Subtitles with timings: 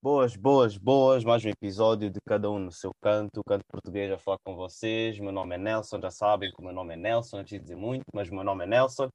[0.00, 1.24] Boas, boas, boas.
[1.24, 3.40] Mais um episódio de cada um no seu canto.
[3.40, 5.18] O canto português a falar com vocês.
[5.18, 7.76] Meu nome é Nelson, já sabem que o meu nome é Nelson, não preciso dizer
[7.76, 9.10] muito, mas o meu nome é Nelson.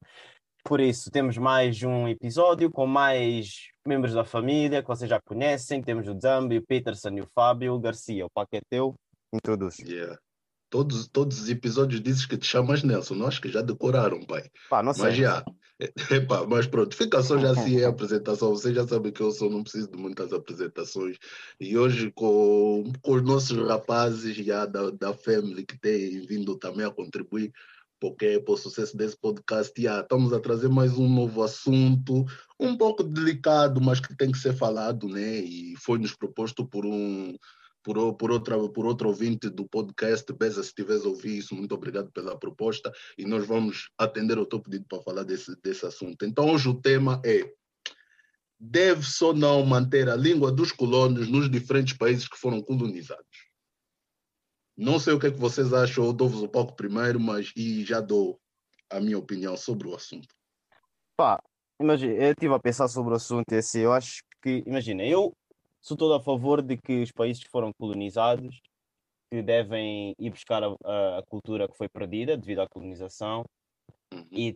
[0.62, 5.80] Por isso, temos mais um episódio com mais membros da família que vocês já conhecem.
[5.80, 7.78] Temos o Zambi, o Peterson e o Fábio.
[7.78, 8.94] Garcia, o paquete é teu.
[9.32, 9.78] Introduz.
[9.78, 10.18] Yeah.
[10.68, 14.50] Todos, todos os episódios dizes que te chamas Nelson, não acho que já decoraram, pai.
[14.68, 15.04] Pá, não sei.
[15.04, 15.44] Mas já.
[16.10, 18.50] Epá, mas pronto, fica só já assim a apresentação.
[18.50, 21.16] Vocês já sabem que eu sou, não preciso de muitas apresentações.
[21.58, 26.86] E hoje, com, com os nossos rapazes já da, da Family que têm vindo também
[26.86, 27.52] a contribuir
[28.04, 32.26] porque para o sucesso desse podcast, já, estamos a trazer mais um novo assunto,
[32.60, 35.38] um pouco delicado, mas que tem que ser falado, né?
[35.38, 37.34] E foi-nos proposto por um
[37.84, 40.32] por, por, outra, por outro ouvinte do podcast.
[40.32, 44.46] Beza, se estiveres a ouvir isso, muito obrigado pela proposta e nós vamos atender o
[44.46, 46.24] teu pedido para falar desse, desse assunto.
[46.24, 47.52] Então, hoje o tema é
[48.58, 53.52] deve-se ou não manter a língua dos colonos nos diferentes países que foram colonizados?
[54.76, 57.84] Não sei o que é que vocês acham, eu dou-vos o palco primeiro, mas e
[57.84, 58.40] já dou
[58.90, 60.34] a minha opinião sobre o assunto.
[61.16, 61.40] Pá,
[61.80, 65.32] imagina, eu estive a pensar sobre o assunto e assim, eu acho que, imagina, eu
[65.84, 68.60] sou todo a favor de que os países que foram colonizados
[69.30, 73.44] que devem ir buscar a, a, a cultura que foi perdida devido à colonização
[74.12, 74.26] Uhum.
[74.30, 74.54] e,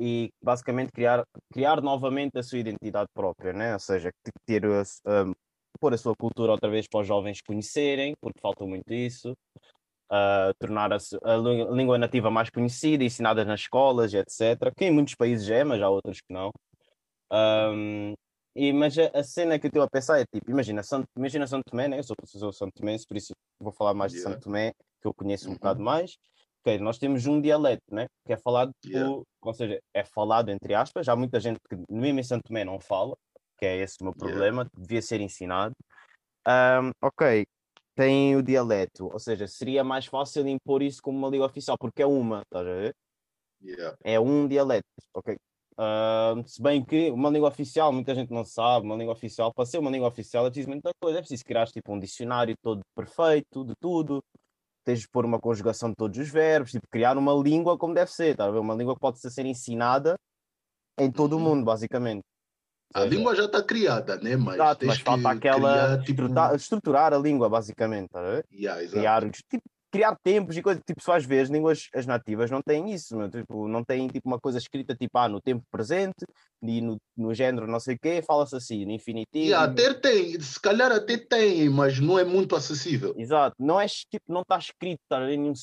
[0.00, 3.74] e basicamente criar, criar novamente a sua identidade própria, né?
[3.74, 4.10] Ou seja,
[4.44, 4.82] ter a,
[5.24, 5.32] um,
[5.80, 9.32] pôr a sua cultura outra vez para os jovens conhecerem, porque falta muito isso,
[10.10, 14.72] uh, tornar a, a lí- língua nativa mais conhecida, ensinada nas escolas, etc.
[14.76, 16.50] Que em muitos países é, mas há outros que não.
[17.30, 18.14] Um,
[18.56, 21.46] e, mas a, a cena que eu estou a pensar é tipo, imagina, São, imagina
[21.46, 21.98] São Tomé, né?
[21.98, 24.34] Eu sou, sou São Tomé, por isso vou falar mais de Yeah.
[24.34, 25.54] São Tomé, que eu conheço um Uhum.
[25.54, 26.16] bocado mais.
[26.64, 28.06] Ok, nós temos um dialeto, né?
[28.26, 29.08] Que é falado, Yeah.
[29.08, 31.08] por- ou seja, é falado entre aspas.
[31.08, 33.14] Há muita gente que mesmo em São Tomé não fala,
[33.58, 34.32] que é esse o meu Yeah.
[34.34, 35.74] problema, devia ser ensinado.
[36.48, 37.44] Um, ok,
[37.94, 42.02] tem o dialeto, ou seja, seria mais fácil impor isso como uma língua oficial, porque
[42.02, 42.94] é uma, estás a ver?
[43.62, 43.96] Yeah.
[44.04, 45.36] é um dialeto, ok?
[45.78, 49.66] Ah, se bem que uma língua oficial, muita gente não sabe, uma língua oficial, para
[49.66, 52.80] ser uma língua oficial é preciso muita coisa, é preciso criar tipo um dicionário todo
[52.94, 54.22] perfeito, de tudo,
[54.84, 58.10] tens de pôr uma conjugação de todos os verbos, tipo, criar uma língua como deve
[58.10, 58.58] ser, tá a ver?
[58.58, 60.14] Uma língua que pode ser ensinada
[60.98, 61.44] em todo o Uhum.
[61.44, 62.22] mundo, basicamente.
[62.94, 64.36] A seja, língua já está criada, né?
[64.36, 66.54] Mas, exato, mas falta que aquela criar, tipo...
[66.56, 68.44] estruturar, a língua, basicamente, tá a ver?
[68.50, 69.62] Yeah, criar, tipo,
[69.96, 73.30] criar tempos e coisas, tipo, só às vezes línguas as nativas não têm isso, meu,
[73.30, 76.26] tipo, não têm tipo uma coisa escrita tipo, ah, no tempo presente
[76.62, 79.46] e no, no género não sei o quê, fala-se assim, no infinitivo.
[79.46, 83.14] E até tem, se calhar até tem, mas não é muito acessível.
[83.16, 85.18] Exato, não é tipo, não está escrito, tá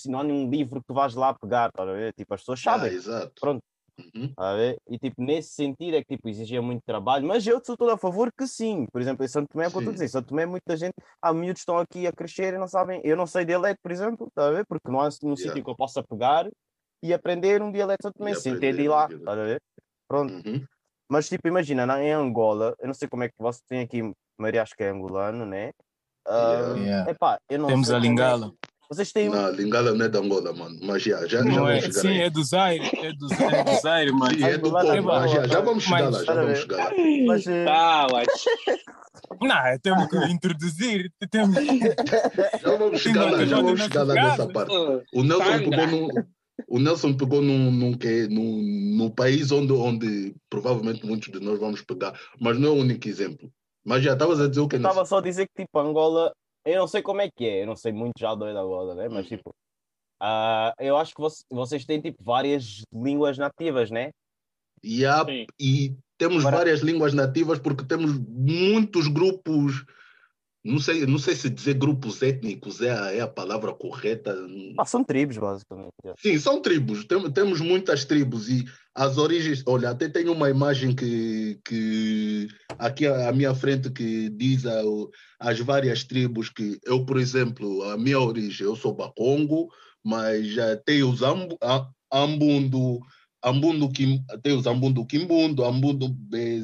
[0.08, 1.84] não há nenhum livro que vais lá pegar, tá?
[2.18, 3.34] Tipo, as pessoas Ah, sabem, exato.
[3.40, 3.62] Pronto.
[4.00, 4.34] Uhum.
[4.38, 4.78] a ver?
[4.88, 7.98] E tipo, nesse sentido é que tipo, exigia muito trabalho, mas eu sou todo a
[7.98, 8.86] favor que sim.
[8.92, 10.04] Por exemplo, em Santo Tomé, é o que eu estou a Sim.
[10.04, 13.02] dizer, Santo Tomé, muita gente, há miúdos que estão aqui a crescer e não sabem,
[13.04, 14.66] eu não sei dialeto, por exemplo, tá a ver?
[14.66, 15.38] Porque não há nenhum Yeah.
[15.38, 16.50] sítio que eu possa pegar
[17.04, 19.32] e aprender um dialeto Santo Tomé, E sem ter aprender de ir um lá, tá
[19.34, 19.62] a ver?
[20.08, 20.34] Pronto.
[20.34, 20.66] Uhum.
[21.10, 24.02] Mas tipo, imagina, na- em Angola, eu não sei como é que você tem aqui,
[24.38, 25.72] Maria acho que é angolano, né?
[26.26, 27.12] Ah, Yeah.
[27.12, 28.54] Epá, eu não Temos sei a como é Lingala.
[28.94, 30.78] Vocês têm Não, Lingala não é de Angola, mano.
[30.84, 32.22] Mas já, já, já é, sim, aí.
[32.22, 35.48] é do Zaire, é do, é do Zaire, mas Sim, é do é mas já,
[35.48, 36.92] já vamos chegar mas- lá, já vamos chegar lá.
[37.28, 38.24] Mas, eh, Tá, ué.
[39.42, 41.56] não, temos que introduzir, temos
[42.62, 44.74] Já vamos chegar lá, já vamos chegar lá nessa parte.
[45.14, 46.08] O Nelson pegou num,
[46.68, 48.28] o Nelson pegou num, num, quê?
[48.30, 48.62] num,
[48.98, 53.08] num país onde, onde provavelmente muitos de nós vamos pegar, mas não é o único
[53.08, 53.52] exemplo.
[53.86, 56.32] Mas já estavas a dizer o que Eu estava só a dizer que tipo Angola,
[56.66, 59.08] eu não sei como é que é, eu não sei muito já do Angola, né?
[59.10, 59.38] Mas Uhum.
[59.38, 59.52] tipo,
[60.22, 64.12] ah, eu acho que voc- vocês têm tipo várias línguas nativas, né?
[64.84, 65.46] E, Sim.
[65.60, 69.86] e temos Agora- várias línguas nativas porque temos muitos grupos.
[70.66, 74.34] Não sei, não sei se dizer grupos étnicos é a, é a palavra correta.
[74.80, 75.92] Ah, são tribos, basicamente.
[76.06, 76.14] é.
[76.18, 77.04] Sim, são tribos.
[77.04, 78.64] Tem- temos muitas tribos e
[78.96, 79.62] as origens.
[79.68, 82.48] Olha, até tenho uma imagem que, que
[82.80, 84.82] aqui à minha frente que diz a-
[85.40, 89.68] as várias tribos que eu, por exemplo, a minha origem, eu sou Bacongo,
[90.02, 93.00] mas já tem os Ambu, a- Ambundo,
[93.44, 96.64] Ambundo, Kim, tem os Ambundo Kimbundo, Ambundo Bez,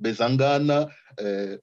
[0.00, 0.88] Bezangana,
[1.20, 1.60] eh,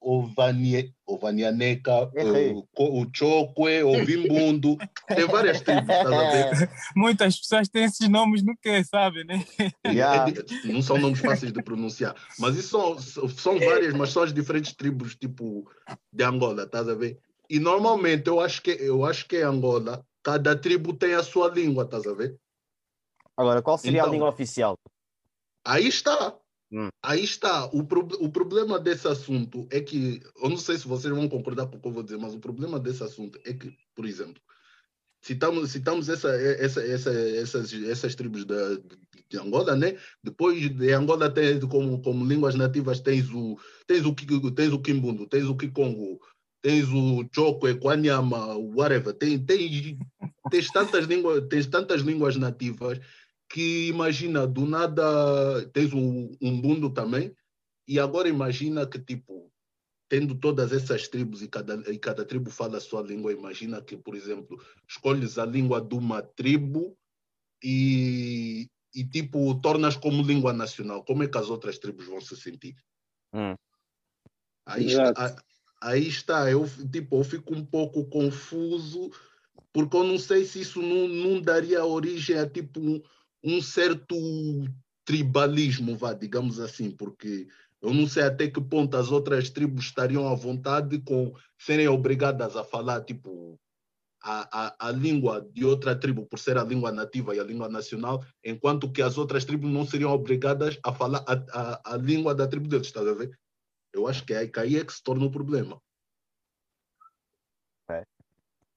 [0.00, 2.52] Ovanie, Ovanianeca, Errei.
[2.54, 4.76] o, o Chokwe, o Vimbundo,
[5.06, 6.70] tem várias tribos, estás a ver?
[6.96, 9.44] muitas pessoas têm esses nomes, não quer, sabe, né?
[9.86, 10.32] Yeah.
[10.64, 14.32] É não são nomes fáceis de pronunciar, mas isso são, são várias, mas são as
[14.32, 15.70] diferentes tribos tipo
[16.12, 17.18] de Angola, estás a ver?
[17.48, 21.48] E normalmente eu acho que eu acho que em Angola cada tribo tem a sua
[21.48, 22.38] língua, estás a ver?
[23.36, 24.08] Agora, qual seria Então.
[24.10, 24.78] a língua oficial?
[25.66, 26.34] Aí está.
[26.72, 26.88] Hum.
[27.02, 27.66] Aí está.
[27.66, 31.66] O, pro- o problema desse assunto é que, eu não sei se vocês vão concordar
[31.66, 34.40] com o que eu vou dizer, mas o problema desse assunto é que, por exemplo,
[35.22, 38.76] citamos, citamos essa, essa, essa, essas, essas tribos da,
[39.28, 39.96] de Angola, né?
[40.22, 44.14] Depois de Angola tem como, como línguas nativas tens o tens o
[44.52, 46.20] tens o Kimbundo, tens o Kikongo,
[46.62, 49.12] tens o Chokwe, Kwanyama, whatever.
[49.14, 49.98] Tem, tem,
[50.50, 53.00] tens tantas línguas, tens tantas línguas nativas
[53.50, 57.34] que imagina do nada tens o Umbundo também
[57.86, 59.50] e agora imagina que tipo
[60.10, 63.96] tendo todas essas tribos e cada, e cada tribo fala a sua língua, imagina que,
[63.96, 66.98] por exemplo, escolhes a língua de uma tribo
[67.62, 71.04] e, e tipo, tornas como língua nacional.
[71.04, 72.74] Como é que as outras tribos vão se sentir?
[73.32, 73.54] Hum.
[74.66, 75.10] Aí Exato.
[75.10, 75.42] está,
[75.80, 79.12] aí está, eu, tipo, eu fico um pouco confuso,
[79.72, 82.80] porque eu não sei se isso não, não daria origem a tipo
[83.42, 84.16] um, certo
[85.04, 87.48] tribalismo, vá, digamos assim, porque
[87.82, 92.56] eu não sei até que ponto as outras tribos estariam à vontade com serem obrigadas
[92.56, 93.58] a falar, tipo,
[94.22, 97.68] a, a, a língua de outra tribo, por ser a língua nativa e a língua
[97.68, 102.34] nacional, enquanto que as outras tribos não seriam obrigadas a falar a, a, a língua
[102.34, 103.38] da tribo deles, estás a ver?
[103.92, 105.80] Eu acho que é que aí é que se torna o problema.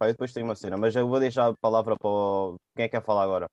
[0.01, 2.57] Eu depois tenho uma cena, mas eu vou deixar a palavra para o...
[2.75, 3.49] Quem é que quer falar agora?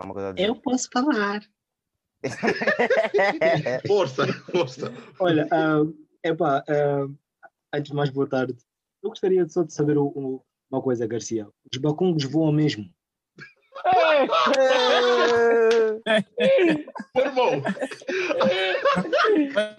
[0.00, 0.48] Dizer.
[0.48, 1.40] Eu posso falar.
[3.86, 4.92] Força, força.
[5.18, 5.80] Olha, ah,
[6.22, 7.06] epá, ah,
[7.72, 8.54] antes de mais, boa tarde.
[9.02, 11.48] Eu gostaria só de saber o- o- uma coisa, Garcia.
[11.72, 12.84] Os bacungos voam mesmo.
[17.16, 17.62] Irmão,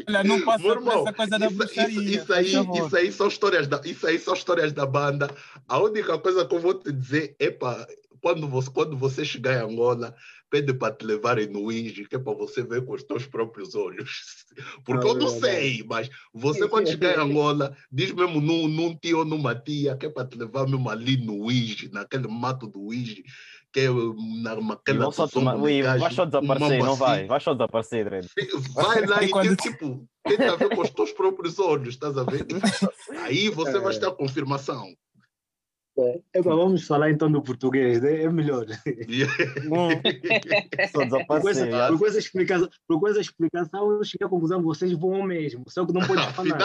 [0.07, 1.89] Olha, não passa irmão, essa coisa da isso, bruxaria.
[1.89, 5.29] isso, isso aí, isso aí são histórias da, isso aí são histórias da banda.
[5.67, 7.85] A única coisa que eu vou te dizer é para
[8.21, 10.15] quando você, quando você chegar em Angola,
[10.49, 13.73] pede para te levarem no Igi, que é para você ver com os teus próprios
[13.75, 14.45] olhos.
[14.85, 18.95] Porque Ah, eu não sei, mas você quando chegar em Angola, diz mesmo num, num
[18.95, 22.67] tio ou numa tia, que é para te levar mesmo ali no Igi, naquele mato
[22.67, 23.23] do Igi,
[23.73, 23.89] que é
[24.43, 27.25] na, naquela vão só zona Ui, vai só desaparecer, não vai?
[27.25, 28.27] Vai só desaparecer, Dredd.
[28.73, 32.17] Vai lá E e, quando- tem, tipo, tenta ver com os teus próprios olhos, estás
[32.17, 32.45] a ver?
[33.25, 34.85] Aí você vai ter a confirmação.
[36.33, 38.23] Epá, vamos falar então do português, né?
[38.23, 38.65] é melhor.
[38.65, 39.89] Hum,
[40.91, 41.97] só Por desaparecer.
[41.97, 45.85] por essa explicação, por essa explicação, eu cheguei à conclusão que vocês voam mesmo, só
[45.85, 46.57] que não pode falar.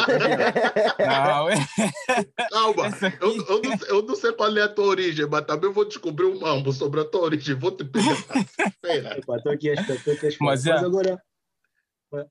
[0.98, 1.56] Não, é-
[2.50, 2.84] Calma,
[3.20, 5.84] eu, eu, não, sei- eu não sei qual é a tua origem, mas também vou
[5.84, 7.54] descobrir um mambo sobre a tua origem.
[7.54, 8.34] Vou te perguntar.
[9.36, 10.50] Estou aqui a esperar, estou aqui a esperar.
[10.50, 10.84] Mas Mas, é.
[10.86, 11.22] agora,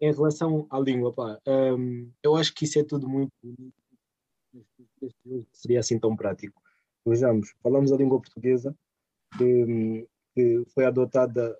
[0.01, 3.73] em relação à língua, pá, hum, eu acho que isso é tudo muito bonito.
[5.53, 6.61] Seria assim tão prático.
[7.05, 8.75] Vejamos, falamos a língua portuguesa,
[9.37, 11.57] que, que foi adotada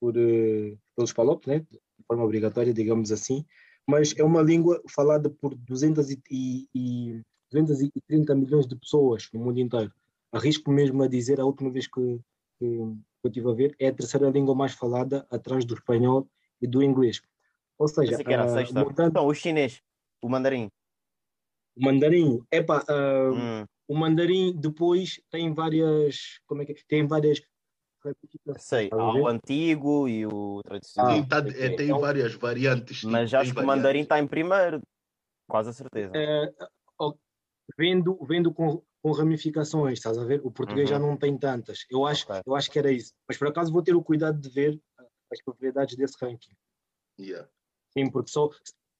[0.00, 1.60] por, eh, pelos palopes, né?
[1.70, 3.44] de forma obrigatória, digamos assim,
[3.86, 9.40] mas é uma língua falada por 200 e, e, e 230 milhões de pessoas no
[9.40, 9.92] mundo inteiro.
[10.32, 12.20] Arrisco mesmo a dizer, a última vez que,
[12.58, 16.28] que, eu estive a ver, é a terceira língua mais falada atrás do espanhol
[16.60, 17.22] e do inglês.
[17.78, 18.80] Ou seja, que era a ah, sexta.
[18.80, 19.82] Então, o chinês,
[20.20, 20.68] o mandarim.
[21.76, 26.76] o mandarim, epá, ah, Hum, o mandarim depois tem várias, como é que é?
[26.86, 27.40] Tem várias
[28.58, 31.16] sei, há o antigo e o tradicional.
[31.16, 32.98] Sim, tá- é, tem Então- várias variantes.
[33.00, 34.80] tipo, Mas acho que o mandarim está em primeiro.
[35.48, 36.12] Quase a certeza.
[36.98, 37.12] Ó,
[37.76, 40.40] vendo, vendo com, com ramificações, estás a ver?
[40.44, 41.08] O português já Uhum.
[41.08, 41.84] não tem tantas.
[41.90, 42.40] Eu acho, Ok.
[42.46, 43.12] eu acho que era isso.
[43.26, 44.80] Mas por acaso vou ter o cuidado de ver
[45.32, 46.52] as propriedades desse ranking.
[47.20, 47.48] Yeah.
[47.92, 48.48] Sim, porque só,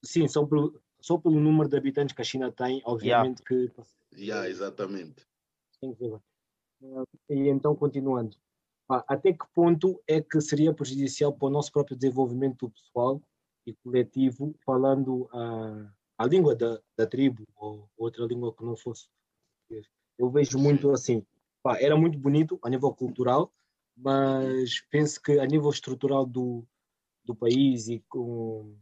[0.05, 3.71] sim, só pelo, só pelo número de habitantes que a China tem, obviamente que
[4.17, 5.27] Yeah, exatamente.
[5.83, 6.21] bem.
[6.83, 8.37] Eh, E então, continuando,
[8.89, 13.21] até que ponto é que seria prejudicial para o nosso próprio desenvolvimento pessoal
[13.67, 19.09] e coletivo, falando a, a língua da, da tribo ou outra língua que não fosse?
[20.19, 21.25] Eu vejo muito assim,
[21.79, 23.53] era muito bonito a nível cultural,
[23.97, 26.67] mas penso que a nível estrutural do,
[27.25, 28.75] do país e com,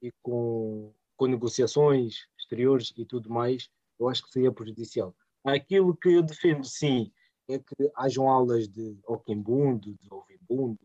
[0.00, 5.14] e com, com negociações exteriores e tudo mais, eu acho que seria prejudicial.
[5.44, 7.10] Aquilo que eu defendo, sim,
[7.48, 10.78] é que hajam aulas de Okimbundo, de Ovibundo,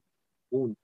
[0.52, 0.78] Bundo,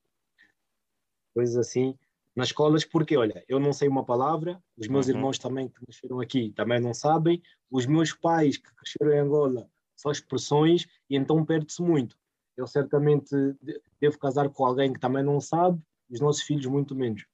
[1.34, 1.98] coisas assim,
[2.36, 5.16] nas escolas, porque, olha, eu não sei uma palavra, os meus Uhum.
[5.16, 9.70] irmãos também que nasceram aqui também não sabem, os meus pais que cresceram em Angola
[9.96, 12.18] só expressões e então perde-se muito.
[12.56, 16.96] Eu certamente de- devo casar com alguém que também não sabe, os nossos filhos muito
[16.96, 17.26] menos.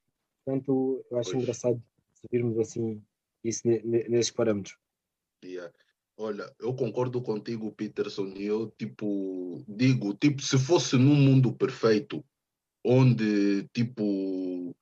[0.45, 1.41] Portanto, eu acho Pois.
[1.43, 1.81] engraçado
[2.13, 3.01] se virmos assim
[3.43, 4.77] isso ne- ne- nesses parâmetros.
[5.43, 5.73] Yeah.
[6.17, 12.23] Olha, eu concordo contigo, Peterson, e eu, tipo, digo, tipo, se fosse num mundo perfeito,
[12.83, 14.75] onde tipo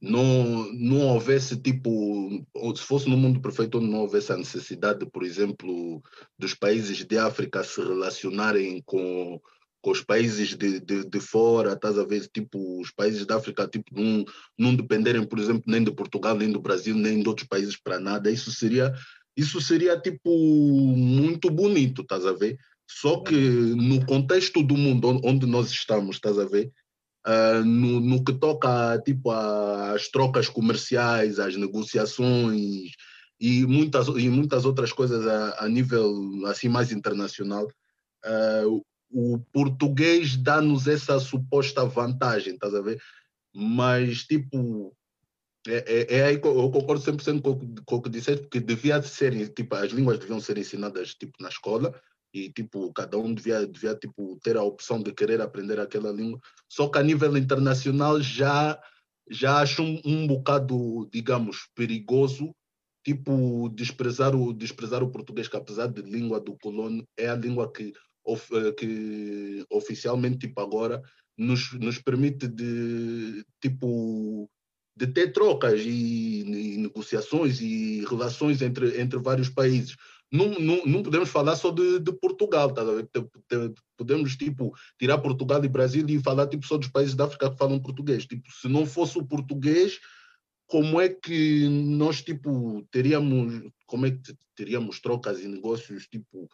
[0.00, 2.44] não, não houvesse tipo,
[2.76, 6.02] se fosse no mundo perfeito onde não houvesse a necessidade, por exemplo,
[6.38, 9.40] dos países de África se relacionarem com,
[9.82, 13.66] com os países de, de, de fora, estás a ver, tipo, os países da África
[13.66, 14.24] tipo, não,
[14.56, 17.98] não dependerem, por exemplo, nem de Portugal, nem do Brasil, nem de outros países para
[17.98, 18.94] nada, isso seria,
[19.38, 20.28] isso seria tipo
[20.96, 22.58] muito bonito, estás a ver?
[22.90, 26.72] Só que no contexto do mundo onde nós estamos, estás a ver,
[27.26, 32.92] Uh, no, no, que toca tipo, às trocas comerciais, às negociações
[33.38, 37.66] e muitas, e muitas outras coisas a, a nível assim mais internacional,
[38.24, 42.98] uh, o português dá-nos essa suposta vantagem, estás a ver?
[43.54, 44.96] Mas, tipo,
[45.66, 49.74] é, é, é eu concordo 100% com, com o que disseste, porque devia ser, tipo,
[49.74, 51.94] as línguas deviam ser ensinadas tipo, na escola,
[52.32, 56.40] e tipo cada um devia, devia tipo ter a opção de querer aprender aquela língua.
[56.68, 58.78] Só que a nível internacional já
[59.30, 62.54] já acho um, um bocado digamos perigoso
[63.04, 67.70] tipo desprezar o desprezar o português que apesar de língua do colono é a língua
[67.70, 67.92] que
[68.24, 71.02] of, eh, que oficialmente tipo agora
[71.36, 74.48] nos, nos permite de tipo
[74.98, 79.96] de ter trocas e, e negociações e relações entre entre vários países
[80.30, 82.82] não, não, não podemos falar só de, de Portugal, tá?
[83.96, 87.56] podemos tipo tirar Portugal e Brasil e falar tipo só dos países da África que
[87.56, 88.26] falam português.
[88.26, 89.98] Tipo, se não fosse o português,
[90.66, 96.46] como é que nós tipo teríamos, como é que teríamos trocas e negócios tipo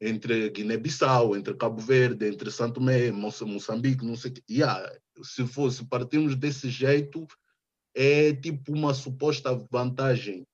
[0.00, 4.42] entre Guiné-Bissau, entre Cabo Verde, entre Santo Tomé, Moçambique, não sei o que.
[4.50, 4.90] Yeah,
[5.22, 7.26] se fosse partirmos desse jeito,
[7.94, 10.46] é tipo uma suposta vantagem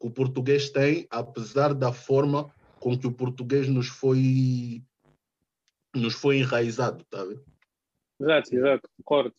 [0.00, 4.82] que o português tem, apesar da forma com que o português nos foi
[5.94, 7.44] nos foi enraizado, tá vendo?
[8.20, 9.34] Exato, exato, concordo.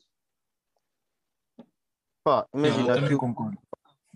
[2.24, 3.58] Pá, imagina eu aquilo, concordo.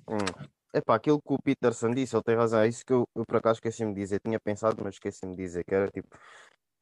[0.10, 3.26] hum, epá, aquilo que o Peterson disse, ele tem razão, é isso que eu, eu
[3.26, 6.08] por acaso esqueci-me de dizer, tinha pensado, mas esqueci-me de dizer, que era tipo,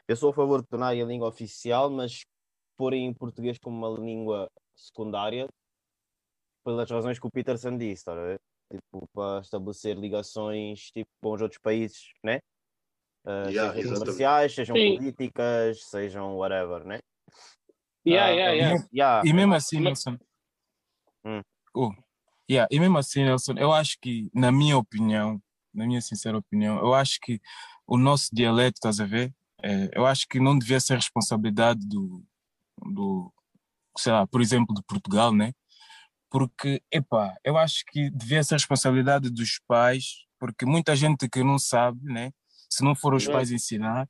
[0.07, 2.25] eu sou a favor de tornar a língua oficial, mas
[2.77, 5.47] porem em português como uma língua secundária,
[6.63, 8.39] pelas razões que o Peterson disse, tá a ver?
[8.71, 12.39] tipo, para estabelecer ligações tipo, com os outros países, né?
[13.25, 14.95] Uh, Yeah, sejam comerciais, sejam Sim.
[14.95, 16.99] políticas, sejam whatever, né?
[18.05, 18.87] Yeah, Ah, yeah, yeah.
[18.91, 20.17] Yeah, E mesmo assim, Nelson.
[21.23, 21.41] Hum.
[21.75, 21.91] Oh,
[22.49, 25.41] yeah, E mesmo assim, Nelson, eu acho que, na minha opinião,
[25.73, 27.39] na minha sincera opinião, eu acho que
[27.85, 29.33] o nosso dialeto, estás a ver?
[29.61, 32.23] É, eu acho que não devia ser responsabilidade do,
[32.91, 33.31] do,
[33.95, 35.53] sei lá, por exemplo, de Portugal, né?
[36.31, 41.59] Porque, epá, eu acho que devia ser responsabilidade dos pais, porque muita gente que não
[41.59, 42.31] sabe, né?
[42.69, 44.07] Se não for os pais ensinar,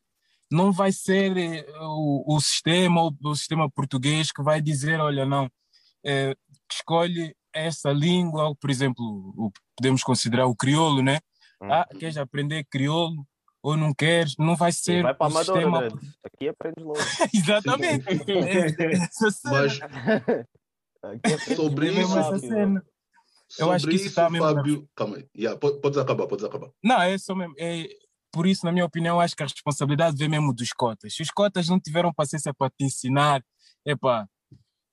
[0.52, 5.26] não vai ser eh, o, o sistema, o, o sistema português que vai dizer, olha,
[5.26, 5.50] não,
[6.06, 6.36] eh,
[6.72, 11.20] escolhe essa língua, ou, por exemplo, o, podemos considerar o crioulo, né?
[11.64, 13.26] Ah, queres aprender crioulo
[13.62, 14.36] ou não queres?
[14.38, 16.02] Não vai ser vai para a o Amadora, sistema...
[16.24, 17.00] Aqui aprendes logo.
[17.34, 18.06] Exatamente.
[18.10, 18.98] É-.
[19.46, 19.80] Mas
[21.56, 22.86] Sobre É mesmo isso- essa cena.
[23.60, 25.28] Eu sobre acho que isso isso, tá mesmo na- Fábio, calma aí.
[25.38, 26.70] Yeah, po- podes acabar, podes acabar.
[26.84, 27.54] Não, é só mesmo.
[27.60, 27.86] É,
[28.32, 31.14] por isso, na minha opinião, acho que a responsabilidade vem mesmo dos cotas.
[31.14, 33.44] Se os cotas não tiveram paciência para te ensinar,
[33.86, 34.26] epá,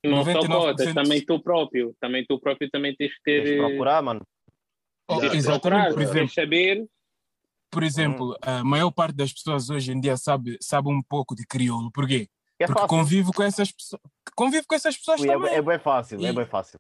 [0.05, 1.95] Não só 99% cotas, também tu próprio.
[2.01, 3.45] Também tu próprio também tens que ter.
[3.45, 4.23] Tens procurar, mano.
[5.09, 6.87] oh, Yeah, exatamente, procurar, por exemplo, tens saber.
[7.71, 11.47] por exemplo, a maior parte das pessoas hoje em dia sabe, sabe um pouco de
[11.47, 11.93] crioulo.
[11.93, 12.27] Por quê?
[12.27, 12.89] É Porque fácil.
[12.89, 14.03] convivo com essas pessoas.
[14.35, 15.55] Convivo com essas pessoas Ui, é, também.
[15.55, 16.79] é bem fácil, é E- bem fácil.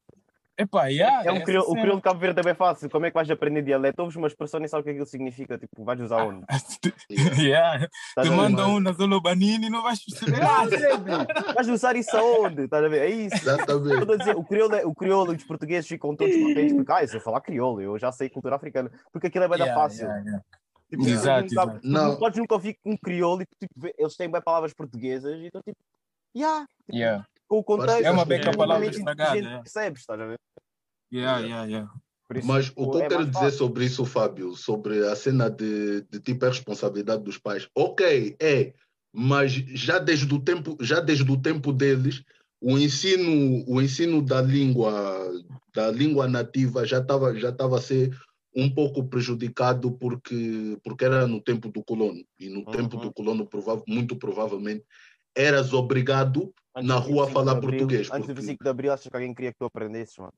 [0.61, 2.91] Epá, yeah, É um essa crioulo, o crioulo de Cabo Verde é bem fácil.
[2.91, 4.03] Como é que vais aprender dialeto?
[4.03, 5.57] Ouves uma expressão e nem sabes o que aquilo significa.
[5.57, 6.45] Tipo, vais usar onde?
[7.41, 7.87] yeah.
[8.19, 8.31] Ver?
[8.33, 10.41] manda um na zona banini e não vais perceber.
[10.43, 12.63] Ah, vais usar isso aonde?
[12.65, 13.03] Estás a ver?
[13.03, 13.37] É isso.
[13.37, 13.99] Exatamente.
[14.01, 16.93] Estou a dizer, o crioulo, é- o crioulo e os portugueses ficam todos contentes porque,
[16.93, 18.91] ah, eu sei falar crioulo, eu já sei cultura africana.
[19.13, 20.07] Porque aquilo é bem da Yeah, fácil.
[20.07, 20.45] yeah, yeah.
[20.91, 21.81] Tipo, tu Exato, nunca- exato.
[21.87, 22.09] Não.
[22.09, 25.61] não podes nunca ouvir um crioulo e tipo, eles têm bem palavras portuguesas e tu
[25.63, 25.79] tipo,
[26.37, 27.27] yeah, Yeah.
[27.47, 28.05] com o contexto.
[28.05, 29.63] É uma tu beca completamente palavra estragada, inteligente, é.
[29.63, 30.39] Percebes, estás a ver?
[31.13, 31.93] Yeah, yeah, yeah.
[32.35, 33.59] Isso, Mas o tipo, que eu é quero dizer fácil.
[33.59, 38.75] sobre isso, Fábio, sobre a cena de, de tipo a responsabilidade dos pais, ok, é,
[39.13, 42.23] mas já desde o tempo, já desde o tempo deles,
[42.61, 45.31] o ensino, o ensino da língua,
[45.75, 48.15] da língua nativa já estava já estava a ser
[48.55, 53.03] um pouco prejudicado porque porque era no tempo do colono e no tempo Uhum.
[53.03, 54.85] do colono prova- muito provavelmente
[55.37, 58.65] eras obrigado Antes na do rua a 25 falar Abril- português, Antes do porque- 25
[58.65, 60.33] de Abril, achas que alguém queria que tu aprendesses, mano?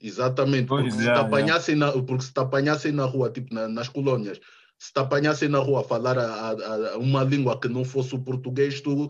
[0.00, 3.68] Exatamente, Pois, porque se, te apanhassem na, porque se te apanhassem na rua, tipo na-
[3.68, 4.38] nas colônias,
[4.78, 8.14] se te apanhassem na rua a falar a, a- a uma língua que não fosse
[8.14, 9.08] o português, tu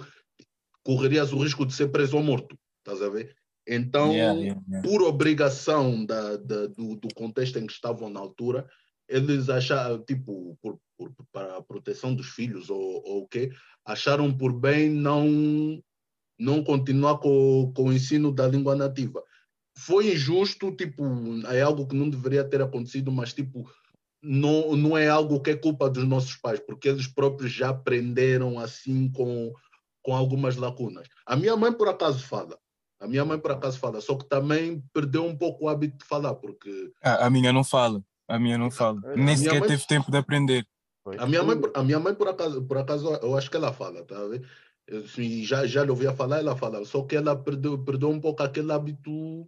[0.82, 2.56] correrias o risco de ser preso ou morto.
[2.78, 3.34] Estás a ver?
[3.66, 4.88] Então, Yeah, yeah, yeah.
[4.88, 8.68] por obrigação da, da- do, do contexto em que estavam na altura,
[9.09, 13.50] eles acharam, tipo, por, por- para a proteção dos filhos ou, o quê,
[13.85, 15.83] acharam por bem não,
[16.38, 19.23] não continuar com, com o ensino da língua nativa.
[19.76, 21.02] Foi injusto, tipo,
[21.49, 23.68] é algo que não deveria ter acontecido, mas, tipo,
[24.23, 28.59] não, não é algo que é culpa dos nossos pais, porque eles próprios já aprenderam
[28.59, 29.52] assim com,
[30.02, 31.09] com algumas lacunas.
[31.26, 32.59] A minha mãe, por acaso, fala.
[33.04, 36.04] A minha mãe, por acaso, fala, só que também perdeu um pouco o hábito de
[36.06, 38.02] falar, porque A, a minha não fala.
[38.26, 38.99] A minha não fala.
[39.04, 40.66] A Nem sequer mãe- teve tempo de aprender.
[41.18, 44.02] A minha mãe, a minha mãe por acaso, por acaso, eu acho que ela fala,
[44.04, 44.42] tá a ver?
[44.90, 48.42] Assim, já, já lhe ouvia falar, ela fala, só que ela perdeu, perdeu um pouco
[48.42, 49.46] aquele hábito,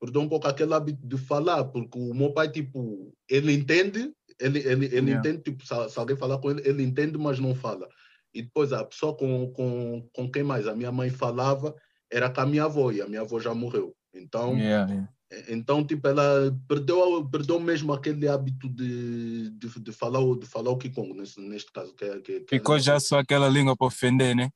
[0.00, 4.10] perdeu um pouco aquele hábito de falar, porque o meu pai, tipo, ele entende,
[4.40, 5.18] ele, ele, ele Yeah.
[5.18, 7.86] entende, tipo, se, se alguém falar com ele, ele entende, mas não fala.
[8.32, 11.74] E depois a pessoa com, com, com quem mais a minha mãe falava
[12.10, 13.94] era com a minha avó, e a minha avó já morreu.
[14.14, 15.08] Então, Yeah, yeah.
[15.48, 20.70] então, tipo, ela perdeu, perdeu mesmo aquele hábito de, de, de falar, o- de falar
[20.70, 21.92] o Kikongo, nesse, neste caso.
[21.94, 24.48] Que, é- que, que é Ficou língua- já só aquela língua para ofender, né?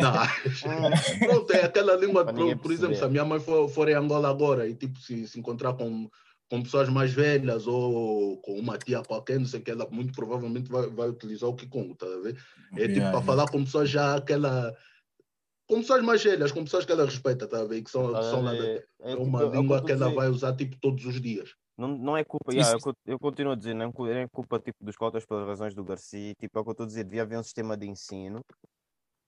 [0.00, 0.12] Não.
[1.20, 4.28] Pronto, é aquela língua, por, por exemplo, se a minha mãe for, for em Angola
[4.28, 6.08] agora e tipo, se, se encontrar com,
[6.50, 10.12] com pessoas mais velhas ou com uma tia qualquer, não sei o que, ela muito
[10.14, 12.36] provavelmente vai, vai utilizar o Kikongo, tá a ver?
[12.74, 14.74] É tipo Yeah, para falar com pessoas já aquela.
[15.68, 17.82] Com pessoas mais velhas, com pessoas que ela respeita, tá a ver?
[17.82, 18.88] Que são, que são lá da, ver?
[19.00, 21.54] é tipo, uma é eu língua que ela vai usar tipo todos os dias.
[21.76, 24.26] Não, não é culpa, yeah, é eu, eu continuo a dizer, não é cu- é
[24.28, 26.86] culpa tipo, dos cotas pelas razões do Garcia, tipo, é o que eu estou a
[26.86, 28.40] dizer, devia haver um sistema de ensino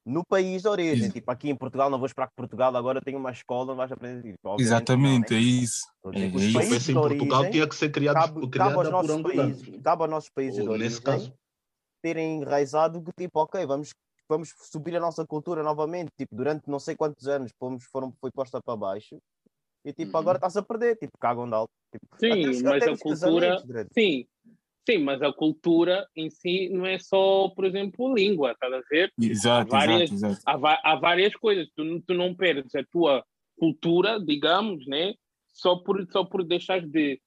[0.06, 1.12] no país de origem, Isso.
[1.12, 3.92] tipo, aqui em Portugal, não vou esperar que Portugal agora tenha uma escola, não vais
[3.92, 5.46] aprender, tipo, Exatamente, não, é né?
[5.46, 5.86] isso.
[6.12, 6.46] Dizer É isso.
[6.46, 8.88] Se países fosse em de Portugal, origem, tinha que ser criado, cabe, cabe criada aos
[8.88, 11.34] por nossos países, cabe aos nossos países de Ou origem nesse caso.
[12.00, 13.90] terem enraizado que tipo, ok, vamos,
[14.28, 18.30] vamos subir a nossa cultura novamente, tipo, durante não sei quantos anos fomos, foram, foi
[18.30, 19.18] posta para baixo
[19.84, 20.20] e tipo, Uhum.
[20.20, 21.70] agora está-se a perder, tipo, cagam de alto.
[21.90, 23.62] Tipo, Sim, até mas até a cultura-.
[23.92, 24.26] Sim,
[24.88, 29.12] sim, mas a cultura em si não é só, por exemplo, língua, estás a ver?
[29.18, 30.66] Exato, Há várias- exato, exato.
[30.66, 31.68] Há, há várias coisas.
[31.74, 33.24] Tu, não- tu não perdes a tua
[33.58, 35.14] cultura, digamos, né?
[35.46, 37.20] Só por, só por deixar de,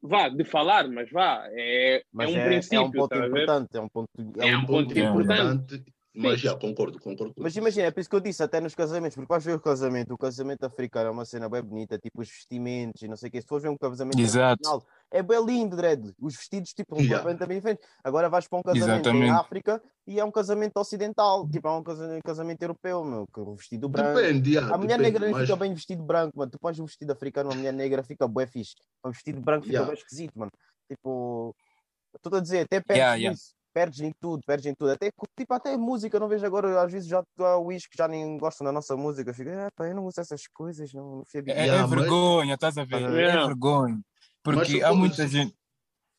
[0.00, 3.76] vá, de falar, mas vá, é, Mas é um é, princípio, é um ponto importante,
[3.76, 5.10] é um ponto, É um ponto Yeah.
[5.20, 5.84] importante.
[6.16, 7.34] Mas já, concordo, concordo.
[7.36, 9.60] Mas imagina, é por isso que eu disse, até nos casamentos, porque vais ver o
[9.60, 13.28] casamento, o casamento africano é uma cena bem bonita, tipo os vestimentos e não sei
[13.28, 13.40] o que.
[13.40, 14.86] Se fores ver um casamento Exato.
[15.10, 16.12] é bem lindo, Dredd.
[16.20, 17.16] Os vestidos, tipo, Yeah.
[17.18, 17.88] completamente diferentes.
[18.04, 19.30] Agora vais para um casamento em Exatamente.
[19.32, 23.56] África e é um casamento ocidental, tipo, é um casa- casamento europeu, meu, com o
[23.56, 24.20] vestido branco.
[24.20, 26.50] Depende, já, A mulher depende, negra mas- fica bem vestido branco, mano.
[26.50, 28.74] Tu pões um vestido africano, uma mulher negra fica bué fixe.
[29.04, 29.90] Um vestido branco fica Yeah.
[29.92, 30.52] bem esquisito, mano.
[30.88, 31.56] Tipo,
[32.14, 33.38] estou a dizer, até perdes Yeah, yeah.
[33.74, 33.74] Nisso.
[33.74, 34.92] Perdes em tudo, perdes em tudo.
[34.92, 38.38] Até, tipo, até música, não vejo agora, às vezes já há Wish que já nem
[38.38, 39.34] gostam da nossa música.
[39.34, 41.90] Fica, ah, pá, eu não uso essas coisas, não, não sei É, é Yeah, mas-
[42.00, 43.00] vergonha, estás a ver?
[43.00, 43.42] Yeah.
[43.42, 44.00] É vergonha.
[44.42, 45.54] Porque Mas há muita gente.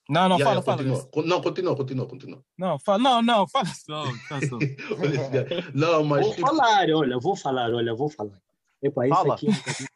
[0.07, 0.77] Não, não, Já, fala, já, fala.
[0.77, 1.09] continua.
[1.25, 2.43] Não, continua, continua, continua.
[2.57, 4.05] Não, fala, não, não, fala só.
[4.29, 4.59] Fala só.
[5.73, 8.39] Não, mas Vou tipo, falar, olha, vou falar, olha, vou falar.
[8.83, 9.33] Epa, isso Fala.
[9.33, 9.89] aqui é um bocadinho...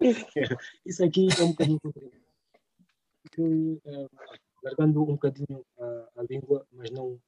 [0.84, 1.80] isso aqui é um bocadinho
[3.86, 4.06] eh,
[4.68, 7.18] largando um bocadinho a, a língua, mas não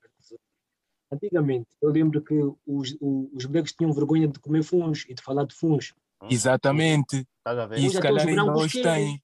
[1.12, 5.20] Antigamente, eu lembro que os, o- os brancos tinham vergonha de comer funs e de
[5.20, 5.92] falar de funs.
[6.30, 7.26] Exatamente.
[7.38, 7.78] Estás a ver?
[7.78, 9.22] E Hoje se até calhar os ainda brancos hoje tem.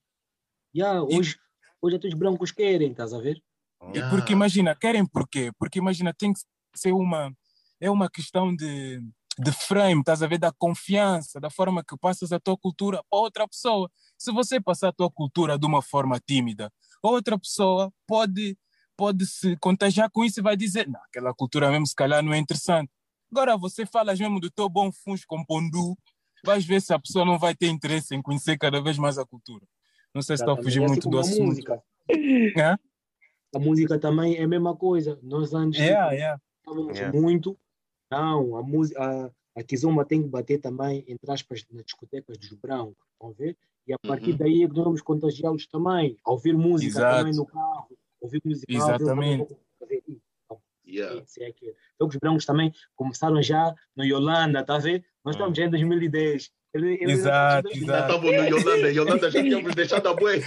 [0.74, 1.36] Yeah, E- hoje,
[1.80, 3.36] hoje até os brancos querem, estás a ver?
[3.36, 4.10] E Yeah.
[4.10, 5.52] porque imagina, querem por quê?
[5.60, 6.40] Porque imagina, tem que
[6.74, 7.32] ser uma.
[7.80, 9.00] É uma questão de,
[9.38, 10.38] de frame, estás a ver?
[10.38, 13.88] Da confiança, da forma que passas a tua cultura para outra pessoa.
[14.18, 16.72] Se você passar a tua cultura de uma forma tímida,
[17.10, 18.56] outra pessoa pode,
[18.96, 22.32] pode se contagiar com isso e vai dizer: não, aquela cultura mesmo se calhar não
[22.32, 22.90] é interessante.
[23.30, 25.96] Agora você falas mesmo do teu bom funs com pondu,
[26.44, 29.26] vais ver se a pessoa não vai ter interesse em conhecer cada vez mais a
[29.26, 29.66] cultura.
[30.14, 31.42] Não sei se estou a fugir Exatamente, muito do a assunto.
[31.42, 31.82] música.
[32.56, 32.78] Hã?
[33.54, 35.18] A música também é a mesma coisa.
[35.22, 36.40] Nós antes Yeah, yeah.
[36.58, 37.18] estávamos Yeah.
[37.18, 37.58] muito.
[38.10, 42.52] Não, a música, a, a Kizomba tem que bater também, entre aspas, nas discotecas dos
[42.52, 43.56] brancos, estão a ver?
[43.86, 44.36] E a partir Uhum.
[44.38, 47.16] daí é que nós vamos contagiá-los também, a ouvir música Exato.
[47.18, 47.88] também no carro,
[48.20, 49.56] ouvir música também Exatamente.
[49.78, 50.20] fazer isso.
[50.88, 51.24] Yeah.
[51.40, 51.74] É aquilo.
[51.94, 55.04] Então, os brancos também começaram já no Yolanda, tá a ver?
[55.24, 55.38] Nós Hum.
[55.38, 56.50] estamos já em 2010.
[56.76, 58.12] Eles- eles Exato, estão em Já exato.
[58.12, 60.40] estavam no Yolanda, Yolanda já tínhamos deixado a bué.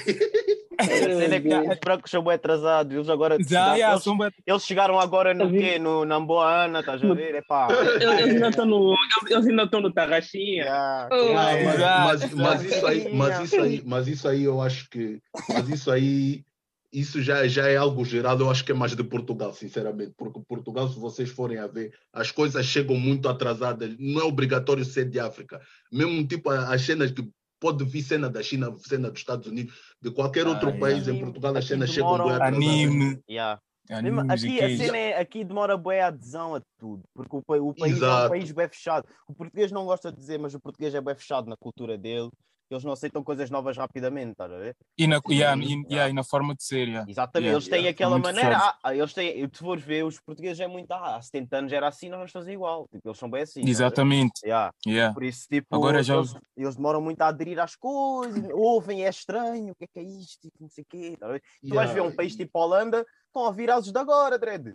[0.78, 2.94] A cena é os brancos são bem atrasados.
[2.96, 3.38] Eles agora.
[3.46, 5.78] Já, já, eles, bué- eles chegaram agora no Tá quê?
[5.78, 7.36] No, na Boa Ana, estás a ver?
[7.36, 7.68] É pá.
[7.96, 8.96] Eles ainda estão no,
[9.30, 10.64] eles ainda estão no Tarraxinha.
[10.64, 11.10] Yeah.
[11.12, 12.66] Oh, mas, Exato, mas, mas exato.
[12.76, 16.44] isso aí, mas isso aí, mas isso aí eu acho que, mas isso aí
[16.92, 20.42] isso já, já é algo geral, eu acho que é mais de Portugal, sinceramente, porque
[20.48, 25.10] Portugal, se vocês forem a ver, as coisas chegam muito atrasadas, não é obrigatório ser
[25.10, 25.62] de África.
[25.92, 30.12] Mesmo tipo as cenas que pode vir cena da China, cena dos Estados Unidos, de
[30.12, 30.80] qualquer Ah, outro yeah.
[30.80, 32.58] país, em Portugal as cenas chegam bem atrasadas.
[32.58, 33.62] Anime, Yeah.
[34.04, 37.74] Mesmo aqui, a cena é, aqui demora bué a adesão a tudo, porque o, o
[37.74, 38.30] país é um Exato.
[38.30, 39.08] país bem fechado.
[39.28, 42.30] O português não gosta de dizer, mas o português é bem fechado na cultura dele.
[42.70, 44.76] Eles não aceitam coisas novas rapidamente, estás a ver?
[44.96, 47.10] E na, yeah, e, yeah, e na forma de ser, yeah.
[47.10, 48.78] Exatamente, Yeah, eles têm yeah, aquela maneira.
[48.84, 50.92] Ah, eles têm, tu fores ver, os portugueses é muito.
[50.92, 52.88] Ah, há 70 anos era assim, nós vamos fazer igual.
[52.92, 53.68] Tipo, eles são bem assim.
[53.68, 54.42] Exatamente.
[54.44, 54.72] Yeah.
[54.86, 55.14] Yeah.
[55.16, 59.10] Por isso, tipo, Agora já eles, eles demoram muito a aderir às coisas, ouvem, é
[59.10, 61.18] estranho, o que é que é isto, tipo, não sei o quê.
[61.20, 61.44] tá a ver?
[61.68, 64.74] Tu vais ver um país tipo a Holanda, estão a ouvir asos de agora, Dread.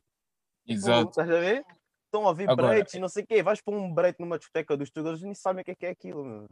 [0.67, 1.11] Exato.
[1.11, 1.65] Estás a ver?
[2.07, 3.43] Estão a ouvir Agora- breaks e não sei o quê.
[3.43, 5.87] Vais para um break numa discoteca dos tugas e nem sabem o que é que
[5.87, 6.25] é aquilo.
[6.25, 6.49] meu.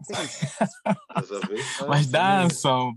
[1.48, 1.86] Ver?
[1.88, 2.12] Mas sim.
[2.12, 2.92] dançam.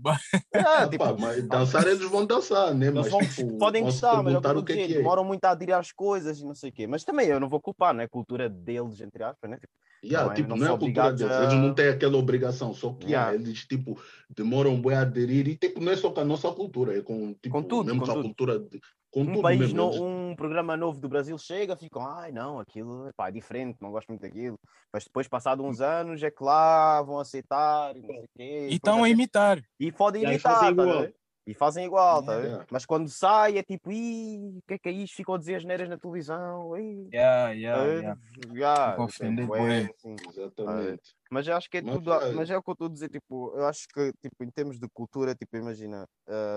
[0.52, 2.90] É, Ah, tipo, pá, mas dançar eles vão dançar, né?
[2.90, 4.96] Mas vão- tipo, podem gostar, mas é eu o que é que é.
[4.98, 6.86] Demoram muito a aderir às coisas e não sei o quê.
[6.86, 8.08] Mas também eu não vou culpar, não é?
[8.08, 9.56] Cultura deles, entre aspas, né?
[9.56, 9.72] Tipo,
[10.04, 12.16] Yeah, Não é- tipo, não não é a cultura deles, a- eles não têm aquela
[12.16, 13.30] obrigação, só que Yeah.
[13.30, 16.50] yeah, eles tipo, demoram bem a aderir e tipo, não é só com a nossa
[16.50, 18.80] cultura, é com, tipo, Com tudo, mesmo com a cultura, de,
[19.12, 23.28] com um país, no- um programa novo do Brasil chega, ficam, ai não, aquilo epá,
[23.28, 24.56] é diferente, não gosto muito daquilo.
[24.92, 28.66] Mas depois, passado uns anos, é que lá vão aceitar e não sei o quê.
[28.70, 29.62] E estão a imitar.
[29.78, 31.10] E podem imitar, tá?
[31.44, 32.46] E fazem igual, tá a ver?
[32.46, 32.66] Yeah.
[32.70, 35.16] Mas quando sai é tipo, ih, o que é que é isto?
[35.16, 36.76] Ficam a dizer as neiras na televisão.
[36.78, 37.98] Ih, Yeah, tá yeah, ver?
[38.02, 38.20] yeah.
[38.54, 40.16] Yeah, tipo, é, assim.
[40.28, 41.02] Exatamente.
[41.30, 42.32] Mas eu acho que é Mas, tudo, é.
[42.32, 44.78] mas é o que eu estou a dizer, tipo, eu acho que tipo, em termos
[44.78, 46.04] de cultura, tipo, imagina,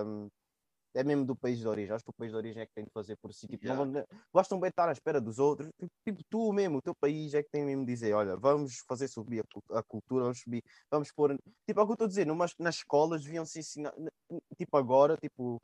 [0.05, 0.27] hum,
[0.95, 2.83] é mesmo do país de origem, acho que o país de origem é que tem
[2.85, 3.93] de fazer por si, tipo, não vão-
[4.33, 7.33] gostam bem de estar à espera dos outros, tipo, tipo, tu mesmo, o teu país
[7.33, 10.63] é que tem mesmo de dizer, olha, vamos fazer subir a, a cultura, vamos subir,
[10.89, 11.35] vamos pôr,
[11.67, 13.93] tipo, é o que eu estou a dizer, numas, nas escolas deviam se ensinar,
[14.57, 15.59] tipo, agora, tipo,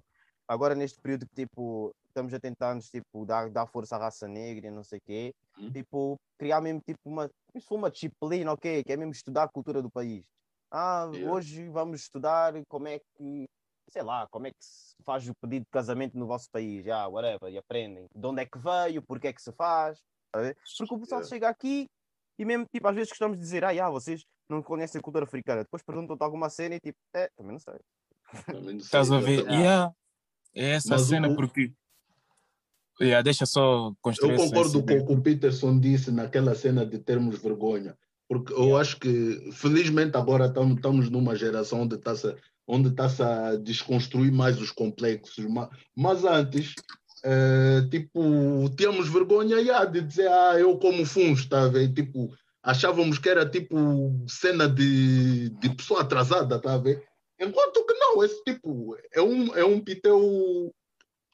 [0.47, 4.67] agora neste período que, tipo, estamos a tentar-nos, tipo, dar, dar força à raça negra
[4.67, 5.71] e não sei o quê, Hum.
[5.71, 9.49] tipo, criar mesmo, tipo, uma, se for uma disciplina, ok, que é mesmo estudar a
[9.49, 10.23] cultura do país.
[10.71, 11.31] Ah, Yeah.
[11.31, 13.45] hoje vamos estudar como é que,
[13.91, 17.05] sei lá, como é que se faz o pedido de casamento no vosso país, já,
[17.07, 19.99] whatever, e aprendem de onde é que veio, porque é que se faz,
[20.31, 21.25] porque o pessoal Yeah.
[21.29, 21.87] chega aqui
[22.39, 25.25] e mesmo, tipo, às vezes gostamos de dizer, ah, já, vocês não conhecem a cultura
[25.25, 27.75] africana, depois perguntam-te alguma cena e tipo, é, também não sei.
[28.45, 29.31] Também não sei, Estás a ver?
[29.39, 29.61] exatamente.
[29.61, 29.93] Yeah.
[30.53, 31.73] É essa Mas cena o- porque.
[32.99, 36.99] Yeah, deixa só construir Eu concordo com o que o Peterson disse naquela cena de
[36.99, 42.35] termos vergonha, porque eu acho que, felizmente, agora estamos, estamos numa geração onde está-se
[42.71, 46.73] onde está-se a desconstruir mais os complexos, mas, mas antes,
[47.21, 51.93] eh, tipo, tínhamos vergonha yeah, de dizer, ah, eu como está a ver?
[51.93, 53.75] Tipo, achávamos que era tipo
[54.25, 57.03] cena de, de pessoa atrasada, a ver?
[57.37, 60.73] Enquanto que não, esse tipo é um, é um piteu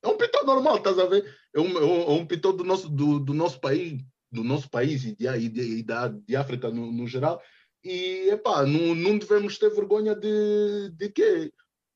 [0.03, 1.23] é um pitão normal, estás a ver?
[1.53, 5.03] É um, é um, é pitão do nosso, do, do nosso país, do nosso país
[5.03, 7.39] e e de, e da, de África no, no geral.
[7.87, 11.53] E, epá, não, não devemos ter vergonha de, de quê?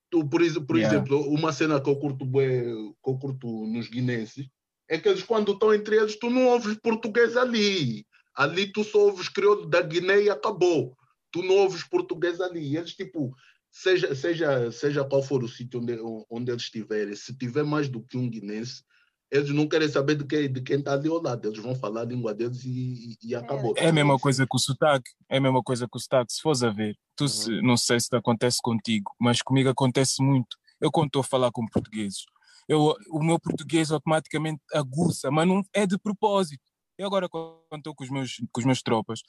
[0.10, 0.95] Tu, por, por Yeah.
[0.95, 4.47] exemplo, uma cena que eu curto bué, que eu curto nos guinenses
[4.89, 8.06] é que eles, quando estão entre eles, tu não ouves português ali.
[8.36, 10.95] Ali tu só ouves crioulo da Guiné e acabou.
[11.32, 12.71] Tu não ouves português ali.
[12.71, 13.34] E eles, tipo,
[13.69, 15.97] seja, seja, seja qual for o sítio onde,
[16.30, 18.84] onde eles estiverem, se tiver mais do que um guinense,
[19.32, 21.48] eles não querem saber de quem de quem está ali ao lado.
[21.48, 23.74] Eles vão falar a língua deles e, e, e acabou.
[23.78, 25.10] É a mesma coisa que o sotaque.
[25.30, 26.34] É a mesma coisa que o sotaque.
[26.34, 30.22] Se fores a ver, tu se- não sei se te acontece contigo, mas comigo acontece
[30.22, 30.58] muito.
[30.80, 32.24] Eu quando estou a falar com portugueses,
[32.67, 36.62] eu, o meu português automaticamente aguça, mas não é de propósito.
[36.98, 39.22] Eu agora quando estou com os meus, com os meus tropas,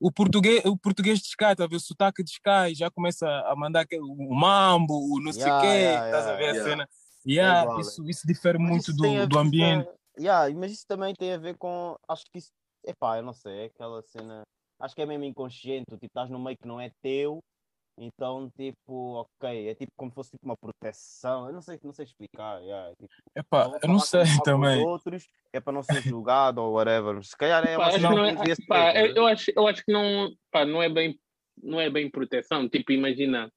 [0.00, 1.76] o português, o português descai, tá a ver?
[1.76, 5.60] O sotaque descai, já começa a mandar aquele, o mambo, o não sei o Yeah,
[5.60, 6.88] quê, yeah, estás a yeah, ver a cena?
[7.26, 7.80] Yeah, igual, é.
[7.82, 9.88] isso, isso difere Mas muito isso do, do ambiente.
[10.18, 11.94] Yeah, mas isso também tem a ver com.
[12.08, 12.50] Acho que isso.
[12.86, 14.42] Epá, eu não sei, é aquela cena.
[14.80, 15.84] Acho que é mesmo inconsciente.
[15.92, 17.38] Tipo, estás num meio que não é teu,
[17.98, 21.46] então, tipo, ok, é tipo como se fosse tipo uma proteção.
[21.46, 22.60] Eu não sei, não sei explicar.
[22.62, 24.82] Yeah, é tipo, Epá, eu não sei com- com também.
[24.86, 27.14] outros, é para não ser julgado ou whatever.
[27.16, 29.16] mas Se calhar é Pá, uma não que é, pá, a ver?
[29.16, 31.20] eu, acho, eu acho que não, pá, não, é bem,
[31.62, 32.66] não é bem proteção.
[32.68, 33.52] Tipo, imagina,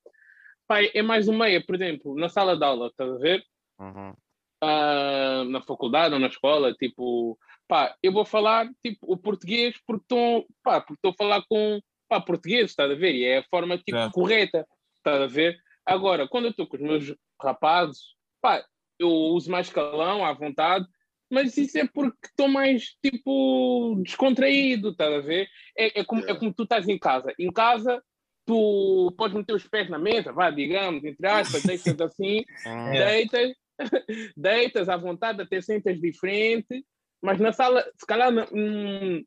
[0.67, 3.41] pá, é mais um meio, por exemplo, na sala de aula, estás a ver?
[3.79, 4.13] Uhum.
[4.61, 10.03] Ah, na faculdade ou na escola, tipo, pá, eu vou falar tipo, o português porque
[10.03, 13.13] estou a falar com pá, português, estás a ver?
[13.13, 14.13] E é a forma tipo, Certo.
[14.13, 15.57] correta, estás a ver?
[15.85, 17.99] Agora, quando eu estou com os meus rapazes,
[18.41, 18.63] pá,
[18.97, 20.87] eu uso mais calão à vontade,
[21.29, 25.49] mas isso é porque estou mais tipo descontraído, estás a ver?
[25.77, 27.33] É, é, como, é como tu estás em casa.
[27.37, 28.01] Em casa,
[28.45, 32.91] tu podes meter os pés na mesa, vá, digamos, entre aspas, deixas assim, Hum.
[32.97, 33.51] deitas,
[34.37, 36.85] deitas à vontade, até sentas diferente,
[37.21, 39.23] mas na sala, se calhar na, hum,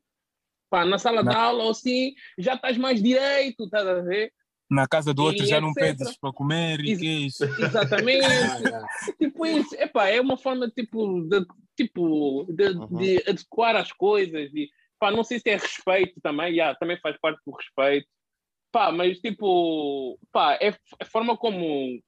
[0.69, 4.31] pá, na sala Na- de aula ou assim, já estás mais direito, estás a ver?
[4.69, 5.81] Na casa do outro E já não etc.
[5.97, 7.43] pedes para comer e Ex- que é isso.
[7.57, 8.27] Exatamente.
[8.43, 9.13] Ah, já.
[9.17, 12.97] tipo isso, epá, é uma forma tipo de, tipo, de, Uhum.
[12.97, 17.15] de adequar as coisas e pá, não sei se é respeito também, já, também faz
[17.19, 18.07] parte do respeito,
[18.71, 22.01] pá, mas tipo, pá, é a forma como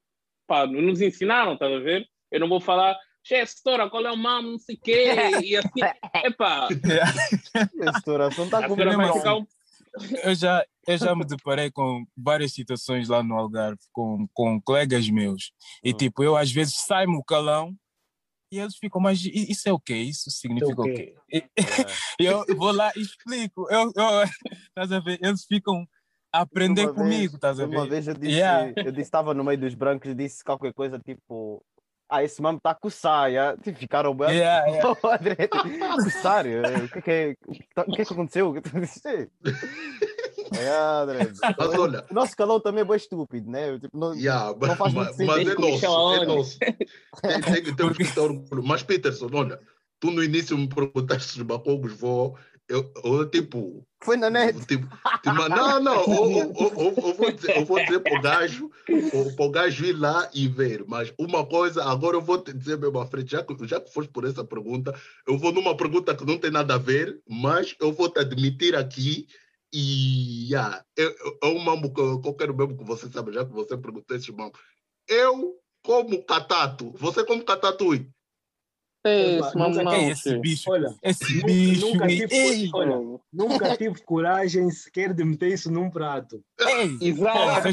[0.47, 2.05] pá, nos ensinaram, estás a ver?
[2.31, 5.55] Eu não vou falar, chefe, setora, qual é o mamo, não sei o quê, e
[5.57, 5.81] assim,
[6.25, 6.69] epá,
[7.81, 9.47] Esse coração está a com ficar um
[10.23, 15.09] Eu já, eu já me deparei com várias situações lá no Algarve, com, com colegas
[15.09, 15.51] meus.
[15.83, 15.97] E Hum.
[15.97, 17.75] tipo, eu às vezes saio-me o calão
[18.51, 19.95] e eles ficam, mas isso é o quê?
[19.95, 20.95] Isso significa o Ok.
[20.95, 21.15] quê?
[21.31, 21.43] E
[22.19, 23.67] eu vou lá e explico.
[23.71, 24.23] Eu, eu,
[24.69, 25.19] estás a ver?
[25.21, 25.85] Eles ficam
[26.33, 27.89] a aprender Uma comigo, vez- estás a Uma ver?
[27.89, 28.73] vez eu disse, Yeah.
[28.83, 31.63] eu disse, estava no meio dos brancos e disse qualquer coisa tipo,
[32.09, 33.55] ah, esse mamo está a coçar, já.
[33.57, 34.29] Tipo, ficaram bem.
[34.37, 34.97] Yeah, yeah.
[35.01, 35.47] Oh, André,
[36.03, 38.53] coçar, eh, o que é que, é, o que tá- o que é que aconteceu?
[40.57, 40.69] É,
[41.03, 41.31] André.
[41.57, 43.77] Mas olha, O nosso calão também é bem estúpido, né?
[43.77, 45.27] Tipo, não, yeah, não faz muito mas, sentido.
[45.27, 46.59] mas é nosso, é nosso.
[46.59, 48.63] Tem, tem, temos que ter orgulho.
[48.63, 49.59] Mas, Peterson, olha,
[49.99, 52.35] tu no início me perguntaste se os bacogos vão.
[52.69, 54.53] Eu, tipo, Foi na net.
[54.67, 54.87] Tipo,
[55.23, 58.69] tipo, não, não, eu, eu- eu- vou dizer, eu vou dizer para o gajo,
[59.35, 60.85] para o gajo ir lá e ver.
[60.87, 63.91] Mas uma coisa, agora eu vou te dizer mesmo à frente, já que, já que
[63.91, 64.93] foste por essa pergunta,
[65.27, 68.75] eu vou numa pergunta que não tem nada a ver, mas eu vou te admitir
[68.75, 69.25] aqui
[69.73, 73.09] e yeah, eu, eu- é um mambo que eu, que eu quero mesmo que você
[73.09, 74.57] saiba, já que você perguntou esse mambo.
[75.07, 78.09] Eu como catato, você como catatui.
[79.05, 81.85] Esse É esse bicho, Olha, esse nunca- bicho.
[81.93, 82.95] nunca tive- Ei, olha,
[83.31, 86.41] nunca tive coragem sequer de meter isso num prato.
[86.59, 87.69] ei, Exato.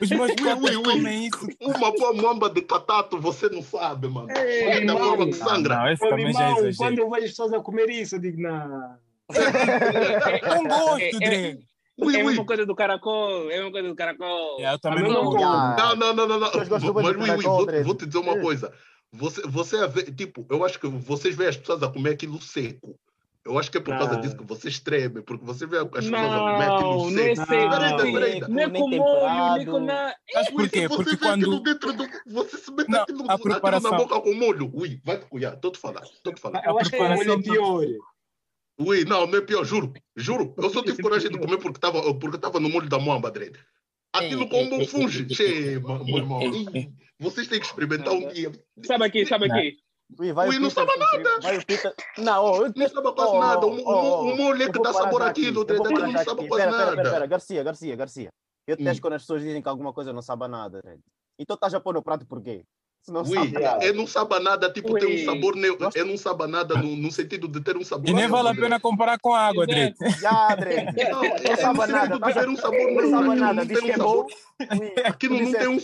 [0.00, 0.82] Os meus, ui.
[0.82, 1.46] comem isso.
[1.60, 4.30] Uma boa mamba de catato, você não sabe, mano.
[4.30, 5.76] Ei, Olha da forma que sangra.
[5.76, 8.40] Não, esse também já é quando eu vejo as pessoas a comer isso, eu digo,
[8.40, 8.96] não.
[10.68, 11.58] Gosto, É- é- Dre.
[12.02, 14.58] Ui, É a mesma coisa do caracol, é a mesma coisa do caracol.
[14.58, 18.40] Eu também não Não, não, não, não, Mas, Ui, vou, te dizer uma É.
[18.40, 18.72] coisa.
[19.12, 22.40] Você, você a ver, tipo, eu acho que vocês veem as pessoas a comer aquilo
[22.40, 22.98] seco.
[23.44, 24.20] Eu acho que é por causa Não.
[24.20, 27.34] disso que vocês tremem, porque você vê as pessoas a comer aquilo Não, não é
[27.34, 27.46] seco.
[27.46, 27.70] seco.
[27.70, 28.40] Peraí, peraí, peraí.
[28.50, 30.14] Nem com molho, nem com nada.
[30.52, 30.80] Porquê?
[30.82, 31.62] se você Porque vê aquilo quando.
[31.62, 32.06] dentro do.
[32.26, 34.70] Você se mete Não, aquilo, a aquilo preparação- na boca com molho.
[34.74, 35.58] Ui, vai te cuidar.
[35.80, 36.04] Falando.
[36.04, 36.64] Estou-te falando.
[36.64, 37.84] Eu acho que o molho é preparação do- pior.
[38.78, 39.92] Ui, não, não é pior, juro.
[40.16, 40.54] Juro.
[40.56, 43.56] Eu só tive coragem de comer porque estava porque tava no molho da moamba, Dredd.
[44.12, 45.26] Aquilo como um funge.
[45.34, 46.40] Che, meu meu irmão.
[47.20, 48.50] Vocês têm que experimentar um dia.
[48.84, 49.76] Sabe aqui, sabe aqui.
[50.18, 51.94] Ui, vai Ui, não Peter, sabe Vai o Peter.
[52.18, 53.66] Não, oh, eu Não sabe quase Oh, nada.
[53.66, 54.22] O, oh, oh.
[54.32, 57.10] o molho Eu que vou dá sabor aqui, não sabe quase Pera, pera, pera, nada.
[57.10, 58.28] pera, Garcia, Garcia, Garcia.
[58.66, 59.02] Eu detesto Hum.
[59.02, 60.80] quando as pessoas dizem que alguma coisa não sabe nada.
[61.38, 62.64] Então estás a pôr no prato por quê?
[63.08, 63.84] Não Ui, sabe nada.
[63.84, 65.00] é não sabe nada, tipo, Ui.
[65.00, 65.90] tem um sabor neutro.
[65.94, 68.54] É não sabe nada no, no sentido de ter um sabor E nem vale a
[68.54, 69.94] pena comparar com água, Dre.
[70.20, 70.94] Já, Dredd.
[71.10, 72.14] Não, é, Não é sabe no nada.
[72.14, 73.10] sentido de ter um sabor Não neutro.
[73.10, 73.54] sabe Aquilo nada.
[73.54, 74.26] não Diz tem que um é bom.
[75.04, 75.78] Aquilo não tem um.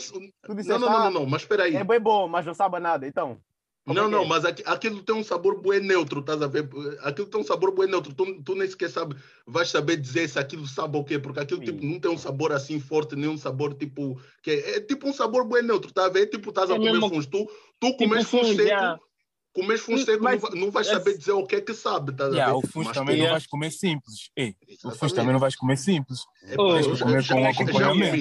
[0.64, 1.74] Não, não, não, não, mas espera aí.
[1.76, 3.06] É bem bom, mas não sabe nada.
[3.06, 3.38] Então,
[3.86, 4.26] como Não, é não, é?
[4.26, 6.68] mas aqui- aquilo tem um sabor bué neutro, estás a ver?
[7.02, 8.12] Aquilo tem um sabor bué neutro.
[8.12, 9.14] Tu, tu nem sequer sabe,
[9.46, 11.66] vais saber dizer se aquilo sabe o quê, porque aquilo Sim.
[11.66, 14.20] tipo, não tem um sabor assim forte, nem um sabor tipo.
[14.42, 16.26] Que é, é tipo um sabor bué neutro, tá a ver?
[16.26, 17.24] Tipo, estás a É comer mesmo- fungo.
[17.26, 17.46] Tu,
[17.78, 18.98] tu Tipo comes fungo fungo, seco, já.
[19.54, 22.10] comes fungo seco, mas- não, vai- não vais saber dizer o que é que sabe,
[22.10, 22.58] estás a Yeah, ver?
[22.58, 24.30] o fungo Mas também tu- não vais comer simples.
[24.36, 26.18] Ei, o fungo também não vais comer simples.
[26.42, 28.16] Epá, Oh, tens que já- comer já- com já- acompanhamento.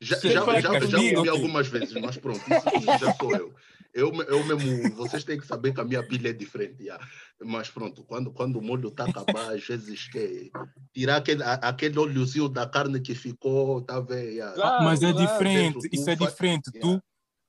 [0.00, 3.54] Já, comi, já, já, já, já, algumas vezes, mas pronto, isso, isso já sou eu.
[3.96, 6.84] Eu, eu mesmo, vocês têm que saber que a minha pilha é diferente.
[6.84, 6.98] já.
[7.42, 10.50] Mas pronto, quando, quando o molho está a acabar, às vezes que
[10.92, 14.54] tirar aquele, aquele óleozinho da carne que ficou, tá vendo?
[14.54, 15.26] Claro, Mas é claro.
[15.26, 16.70] diferente, Dentro, isso é vai- diferente.
[16.74, 17.00] Yeah.
[17.00, 17.04] Tu,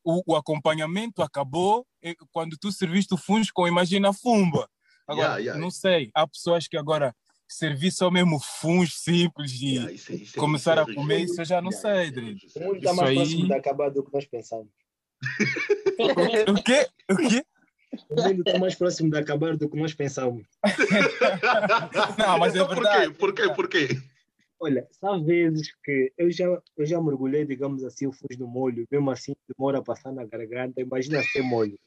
[0.06, 4.70] o, o acompanhamento acabou e quando tu serviste o fungo com, imagina, fumba.
[5.06, 5.62] Agora, Yeah, yeah.
[5.62, 7.14] não sei, há pessoas que agora
[7.48, 11.40] servir só mesmo fungo simples e Já, isso isso começar isso é a comer isso
[11.42, 12.26] eu já não sei, isso é Dre.
[12.34, 14.68] rígido, O mundo está Isso mais aí- próximo de acabar do que nós pensamos.
[16.48, 16.88] O quê?
[17.10, 17.44] O quê?
[18.10, 20.46] O mundo está mais próximo de acabar do que nós pensamos.
[22.18, 22.90] Não, mas é Então, por quê?
[22.90, 23.14] verdade.
[23.14, 23.50] Por quê?
[23.54, 23.88] Por quê?
[24.60, 28.88] Olha, há vezes que eu já, eu já mergulhei, digamos assim, o fundo no molho,
[28.92, 31.80] mesmo assim demora a passar na garganta, imagina ser molho.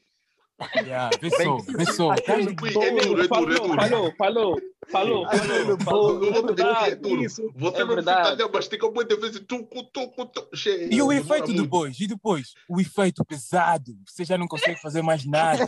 [0.75, 6.23] Yeah, é duro, é duro, é Falou, falou, falou, falou, falou, não, falou.
[6.23, 6.95] Eu vou te dizer que é verdade.
[7.01, 7.29] duro.
[7.29, 8.27] Você É não fica verdade.
[8.29, 9.39] ali a mastigar muitas vezes.
[9.47, 11.99] Tucu, tucu, tucu, cheio, E o efeito depois?
[11.99, 12.53] E depois?
[12.69, 13.91] O efeito pesado.
[14.05, 15.63] Você já não consegue fazer mais nada.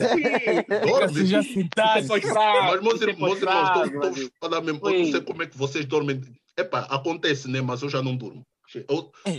[1.06, 2.08] Assim já sentado.
[2.08, 3.74] Mas, meus, ir- meus irmãos,
[4.14, 4.80] estou- falar mesmo.
[4.90, 6.22] Eu não sei como é que vocês dormem.
[6.58, 7.62] Epá, acontece, né?
[7.62, 8.44] Mas eu já não durmo.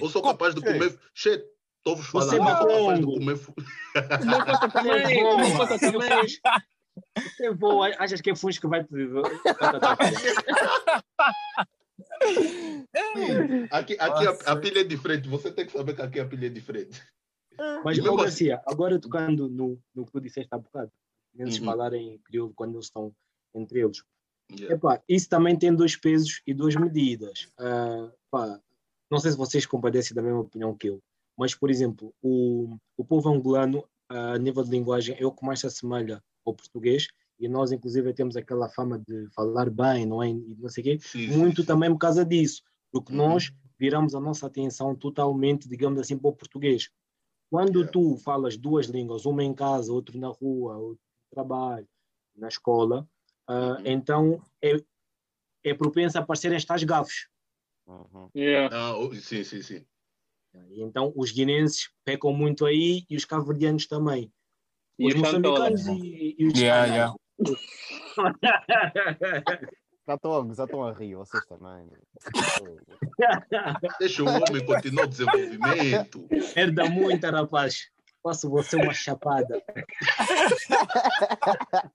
[0.00, 0.96] Ou sou capaz de comer.
[1.14, 1.42] Che,
[1.84, 3.36] estou-vos Você falando, comer.
[3.36, 3.54] fu-
[4.22, 6.26] Uma coisa também, uma coisa também.
[7.18, 8.88] Você voa, achas que é Funcho que vai te.
[13.70, 14.50] Aqui, aqui a, Nossa.
[14.52, 15.28] a pilha é diferente.
[15.28, 17.02] Você tem que saber que aqui a pilha é diferente.
[17.84, 20.90] Mas, ô, assim- Garcia, agora tocando no, no que tu disseste há bocado,
[21.36, 21.64] eles Uhum.
[21.66, 23.14] falarem crioulo quando eles estão
[23.54, 24.02] entre eles.
[24.50, 24.74] Yeah.
[24.74, 27.48] Epá, isso também tem dois pesos e duas medidas.
[27.58, 28.60] Ah, pá,
[29.10, 31.02] não sei se vocês compadecem da mesma opinião que eu,
[31.36, 35.60] mas, por exemplo, o, o povo angolano, a nível de linguagem, é o que mais
[35.60, 40.28] se assemelha ao português e nós, inclusive, temos aquela fama de falar bem, não é?
[40.30, 40.98] E não sei o quê.
[41.00, 41.66] Sim, Muito sim.
[41.66, 43.18] também por causa disso, porque Uhum.
[43.18, 46.90] nós viramos a nossa atenção totalmente, digamos assim, para o português.
[47.50, 47.92] Quando Yeah.
[47.92, 51.88] tu falas duas línguas, uma em casa, outra na rua, outro no trabalho,
[52.36, 53.08] na escola,
[53.48, 53.82] ah, Uhum.
[53.84, 54.76] então é,
[55.64, 57.28] é propenso a aparecerem estas gafes.
[57.86, 58.30] Uhum.
[58.34, 58.74] Yeah.
[58.74, 59.86] Ah, sim, sim, sim.
[60.70, 64.30] E então os guinenses pecam muito aí e os cabo-verdianos também.
[64.98, 67.14] E os moçambicanos e, e os Yeah, espanhóis.
[70.06, 71.88] Já estão a, já estão a rir, vocês também.
[73.98, 76.28] Deixa o homem continuar o desenvolvimento.
[76.54, 77.88] Herda muito, rapaz.
[78.22, 79.62] Faço você uma chapada.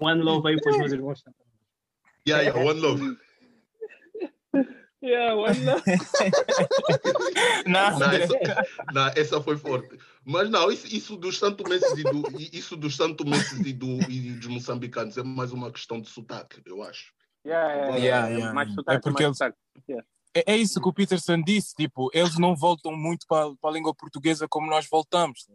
[0.00, 1.22] One love aí para os meus irmãos.
[2.26, 3.16] Yeah, yeah, one love.
[5.02, 5.82] Yeah, why not?
[7.66, 8.34] Não, Não, essa,
[8.92, 9.98] não, essa foi forte.
[10.24, 14.46] Mas não, isso, isso dos santomenses e do, isso dos santomenses e, do, e dos
[14.46, 17.12] moçambicanos é mais uma questão de sotaque, eu acho.
[17.44, 18.28] Yeah, yeah, Yeah, yeah.
[18.28, 18.74] yeah, Mais yeah.
[18.74, 19.58] sotaque, É porque mais sotaque.
[20.34, 23.72] é, é isso que o Peterson disse, tipo, eles não voltam muito para, para a
[23.72, 25.44] língua portuguesa como nós voltamos.
[25.44, 25.52] tá?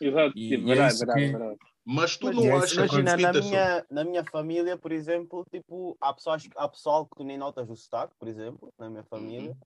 [0.00, 1.58] Exato, E- sim, e é verdade, isso verdade, que- verdade.
[1.84, 5.96] Mas tu Mas não é achas, Imagina, na minha, na minha família, por exemplo, tipo,
[6.00, 9.56] há, pessoas, há pessoal que tu nem notas o sotaque, por exemplo, na minha família,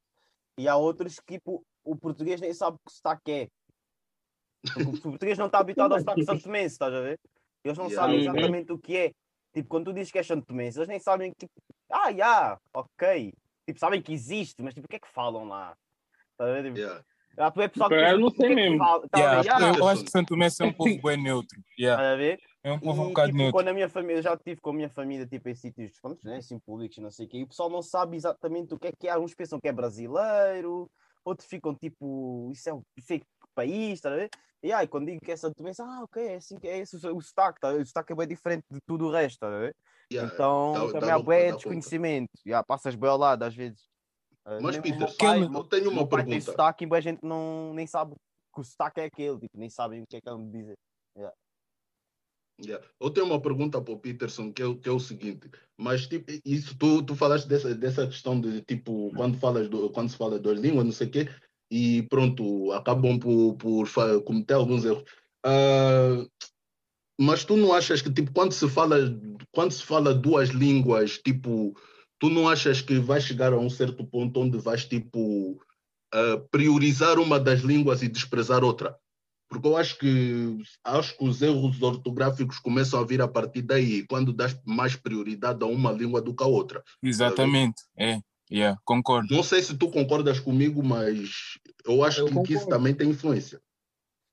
[0.59, 3.49] e há outros que, tipo, o português nem sabe o que sotaque é.
[4.73, 7.19] Porque o português não está habituado ao sotaque santomense, estás a ver?
[7.65, 8.03] Eles não Yeah.
[8.03, 8.23] sabem Uhum.
[8.23, 9.13] exatamente o que é.
[9.53, 11.53] Tipo, quando tu dizes que é santomense, eles nem sabem, tipo,
[11.91, 13.33] ah, já, ok.
[13.67, 15.77] Tipo, sabem que existe, mas tipo, o que é que falam lá?
[16.33, 16.65] Estás a ver?
[16.65, 17.05] Tipo, Yeah.
[17.39, 18.79] Ah, é pessoal que Eu não sei é que mesmo.
[18.79, 19.09] fala?
[19.09, 19.47] Tá a Yeah, ver?
[19.49, 21.61] Yeah, eu, acho que Santo Tomé é um povo bem neutro.
[21.79, 22.41] Yeah, ver?
[22.63, 23.53] é um povo um E, bocado tipo, neutro.
[23.53, 26.21] quando a minha família, eu já estive com a minha família tipo, em sítios pronto,
[26.25, 28.79] né, assim, públicos, e não sei o quê, e o pessoal não sabe exatamente o
[28.79, 29.19] que é que é.
[29.19, 30.91] Uns pensam que é brasileiro,
[31.25, 32.73] outros ficam tipo, isso é,
[33.15, 34.29] é que país, tá a ver?
[34.63, 36.97] E aí, quando digo que é Santo Tomé, ah, ok, é assim que é esse
[37.07, 37.69] o, o sotaque, tá?
[37.69, 39.77] o sotaque é bem diferente de tudo o resto, tá a ver?
[40.11, 43.94] Yeah, Então dá- também dá há dar desconhecimento, Já, passas bem ao lado às vezes.
[44.47, 46.51] Ah, Mas, Peter, pai, eu meu- tenho uma pai tem pergunta.
[46.53, 48.15] sotaque e boa gente não, nem sabe
[48.55, 50.77] que o sotaque é aquele, tipo, nem sabem o que é que é de dizer.
[52.65, 52.87] Yeah.
[53.01, 56.07] Eu tenho uma pergunta para o Peterson, que é, o- que é o seguinte, mas
[56.07, 60.17] tipo, isso tu, tu falaste dessa, dessa questão de tipo, quando, falas do, quando se
[60.17, 61.29] fala duas línguas, não sei o quê,
[61.69, 63.89] e pronto, acabam por, por
[64.25, 65.03] cometer alguns erros.
[65.45, 66.25] Ah,
[67.21, 68.99] mas tu não achas que tipo, quando se fala
[69.53, 71.75] quando se fala duas línguas, tipo,
[72.19, 75.61] tu não achas que vai chegar a um certo ponto onde vais tipo
[76.13, 78.97] ah, priorizar uma das línguas e desprezar outra?
[79.49, 84.07] Porque eu acho que acho que os erros ortográficos começam a vir a partir daí,
[84.07, 86.83] quando das mais prioridade a uma língua do que a outra.
[87.03, 88.21] Exatamente, é.
[88.51, 89.35] Yeah, concordo.
[89.35, 93.11] Não sei se tu concordas comigo, mas eu acho Eu que, que isso também tem
[93.11, 93.61] influência.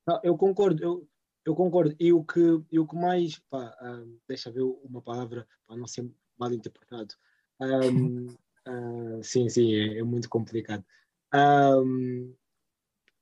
[0.06, 1.08] Não, eu concordo, eu,
[1.46, 1.96] eu concordo.
[2.00, 5.78] E o que, e o que mais, pá, ah, deixa eu ver uma palavra para
[5.78, 7.14] não ser mal interpretado.
[7.62, 8.28] Ahm,
[8.66, 10.84] ah, sim, sim, é, é muito complicado.
[11.32, 12.34] Ahm,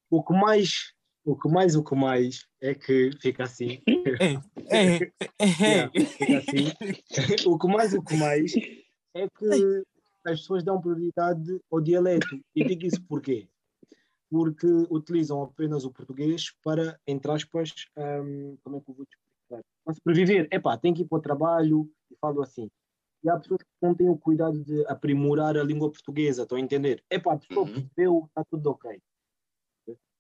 [0.10, 0.94] o que mais,
[1.26, 3.82] o que mais, o que mais é que fica assim.
[4.20, 4.34] É,
[4.78, 5.10] é, é,
[5.62, 6.66] Yeah, fica assim.
[7.46, 8.54] o que mais, o que mais
[9.14, 9.84] é que
[10.26, 12.40] as pessoas dão prioridade ao dialeto.
[12.56, 13.48] E digo isso porquê?
[14.30, 19.16] Porque utilizam apenas o português para, entre aspas, hum, como é que eu vou te
[19.16, 19.64] explicar?
[19.84, 20.48] Para sobreviver.
[20.52, 22.70] Epá, tem que ir para o trabalho e falo assim.
[23.24, 26.62] E há pessoas que não têm o cuidado de aprimorar a língua portuguesa, estão a
[26.62, 27.04] entender?
[27.10, 27.74] Epá, a pessoa Uhum.
[27.74, 29.02] percebeu, está tudo ok.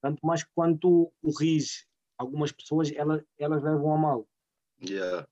[0.01, 1.85] Tanto mais que quando tu corriges
[2.17, 4.27] algumas pessoas, elas, elas levam a mal.
[4.81, 5.27] Yeah.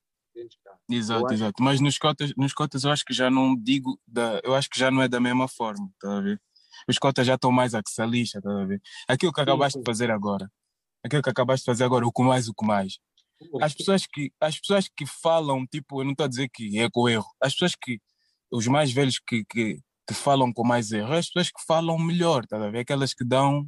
[0.90, 1.64] Exato, exato.
[1.64, 4.80] Mas nos cotas, nos cotas eu acho que já não digo, da, eu acho que
[4.80, 6.40] já não é da mesma forma, tá a ver?
[6.88, 8.82] Os cotas já estão mais a que se lixa, tá a ver?
[9.08, 9.80] Aquilo que Sim, acabaste sim.
[9.80, 10.50] de fazer agora,
[11.04, 13.00] aquilo que acabaste de fazer agora, o que mais, o que mais.
[13.62, 16.90] As pessoas que, as pessoas que falam, tipo, eu não estou a dizer que é
[16.90, 18.00] com erro, as pessoas que,
[18.52, 22.46] os mais velhos que, que, que falam com mais erro, as pessoas que falam melhor,
[22.46, 22.80] tá a ver?
[22.80, 23.68] Aquelas que dão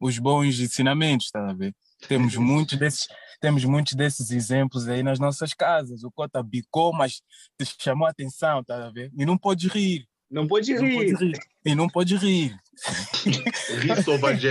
[0.00, 1.74] os bons ensinamentos, tá a ver?
[2.08, 3.06] Temos muitos desses,
[3.40, 6.04] temos muitos desses exemplos aí nas nossas casas.
[6.04, 7.22] O Cota bicou, mas
[7.58, 9.10] te chamou a atenção, tá a ver?
[9.16, 10.06] E não pode rir.
[10.30, 11.16] Não pode Não pode rir.
[11.16, 11.38] rir.
[11.64, 12.58] E não pode rir.
[13.80, 14.50] Ri só vai já,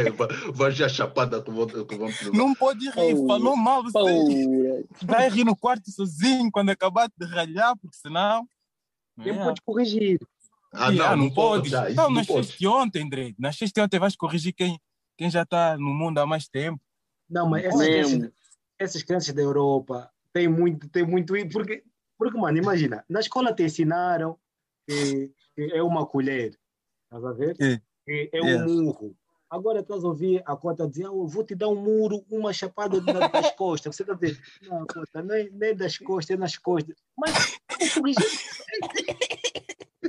[0.54, 1.68] vai já chapada te levar.
[2.34, 7.76] Não pode rir, falou mal, você vai rir no quarto sozinho quando acabar de ralhar,
[7.78, 8.48] porque senão.
[9.22, 9.44] Quem É.
[9.44, 10.20] pode corrigir?
[10.74, 11.70] Ah, Yeah, não, pode.
[11.70, 12.40] já, Então, não pode.
[12.40, 13.36] nasceste ontem, Dre.
[13.40, 14.80] Nasceste ontem, vais corrigir quem,
[15.18, 16.82] quem já está no mundo há mais tempo.
[17.30, 18.32] Não, mas essas crianças,
[18.78, 21.84] essas crianças da Europa têm muito, têm muito porque,
[22.18, 24.38] porque, mano, imagina, na escola te ensinaram
[25.58, 26.58] é uma colher,
[27.06, 27.56] estás a ver?
[27.60, 27.82] É.
[28.08, 28.66] É Yeah.
[28.66, 29.18] um murro.
[29.50, 32.52] Agora estás a ouvir a cota dizer, ah, eu vou te dar um muro, uma
[32.52, 33.96] chapada das costas.
[33.96, 36.96] Você está a dizer, não, cota, nem, nem das costas, é nas costas.
[37.18, 37.58] Mas
[37.94, 38.26] corrigir?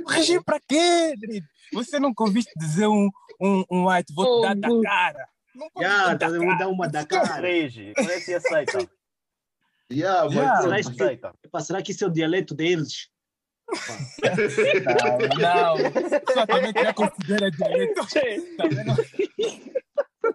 [0.03, 1.43] Corrigir para quê, Dre?
[1.73, 3.09] Você nunca ouviste dizer um,
[3.41, 5.29] um, um white, vou te Oh, dar da cara.
[5.55, 6.67] Não pode Já, dar cara.
[6.69, 7.49] uma da é cara.
[7.49, 8.89] é que se aceita?
[9.91, 10.61] Yeah, Yeah.
[10.61, 13.09] Será isso que- será que isso é o dialeto deles?
[15.39, 15.75] Não.
[16.33, 18.01] Só também já considera vendo?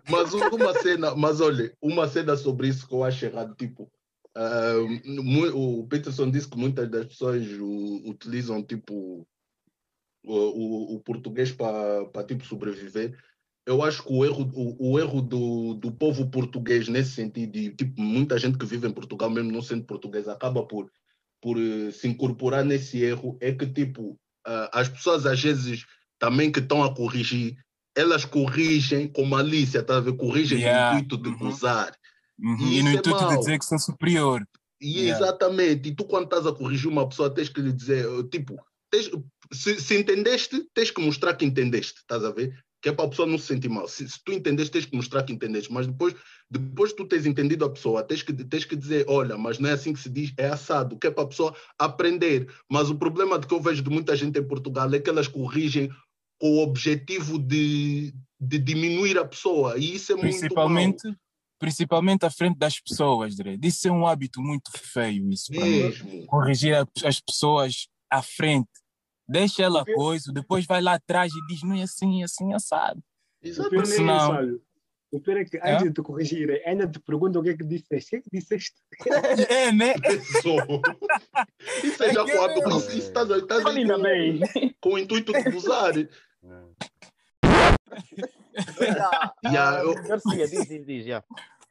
[0.08, 3.90] Mas uma cena, mas olha, uma cena sobre isso que eu acho errado, tipo,
[4.34, 4.74] ah,
[5.04, 7.42] mu- o Peterson disse que muitas das pessoas
[8.04, 9.26] utilizam tipo
[10.24, 13.16] o, o- o português para tipo sobreviver.
[13.66, 17.70] Eu acho que o erro, o, o erro do, do povo português nesse sentido, e
[17.74, 20.90] tipo, muita gente que vive em Portugal, mesmo não sendo português, acaba por,
[21.42, 24.16] por eh, se incorporar nesse erro, é que tipo,
[24.46, 25.84] ah, as pessoas às vezes
[26.18, 27.56] também que estão a corrigir,
[27.94, 30.16] elas corrigem com malícia, tá a ver?
[30.16, 31.38] Corrigem Yeah, no intuito de uhum.
[31.38, 31.94] gozar.
[32.38, 33.38] Uhum, E E no é intuito de mau.
[33.40, 34.42] dizer que sou superior.
[34.80, 35.14] E Yeah.
[35.16, 38.56] exatamente, e tu quando estás a corrigir uma pessoa, tens que lhe dizer, eh, tipo,
[38.90, 39.10] tens-
[39.52, 42.56] se, se entendeste, tens que mostrar que entendeste, estás a ver?
[42.82, 43.86] Que é para a pessoa não se sentir mal.
[43.86, 46.14] Se, se tu entendeste, tens que mostrar que entendeste, mas depois,
[46.50, 49.70] depois que tu tens entendido a pessoa, tens que, tens que dizer, olha, mas não
[49.70, 52.52] é assim que se diz, é assado, que é para a pessoa aprender.
[52.68, 55.28] Mas o problema de que eu vejo de muita gente em Portugal é que elas
[55.28, 55.90] corrigem
[56.40, 60.40] com o objetivo de, de diminuir a pessoa, e isso é muito mal.
[60.40, 61.16] Principalmente,
[61.60, 63.56] principalmente à frente das pessoas, Dre.
[63.62, 65.82] Isso é um hábito muito feio, isso para mim.
[65.82, 66.26] Mesmo.
[66.26, 66.74] Corrigir
[67.04, 68.81] as pessoas à frente.
[69.28, 73.00] Deixa ela coisa, depois vai lá atrás e diz, não é assim, é assim, assado.
[73.42, 73.98] O Exatamente.
[74.00, 74.60] não é senão-.
[75.10, 75.74] O pior é que É?
[75.74, 78.06] antes de te corrigirem, ainda te perguntam o que é que disseste.
[78.06, 78.74] O que é que disseste?
[79.50, 79.92] É, né?
[80.40, 80.56] Sou.
[81.84, 82.68] Isso é já com hábito.
[82.70, 84.40] Isso, isso estás, Ainda com, bem.
[84.80, 85.92] com o intuito de gozar.
[86.44, 87.72] Ah,
[89.44, 91.22] Yeah, eu- Garcia, diz, diz, diz, já.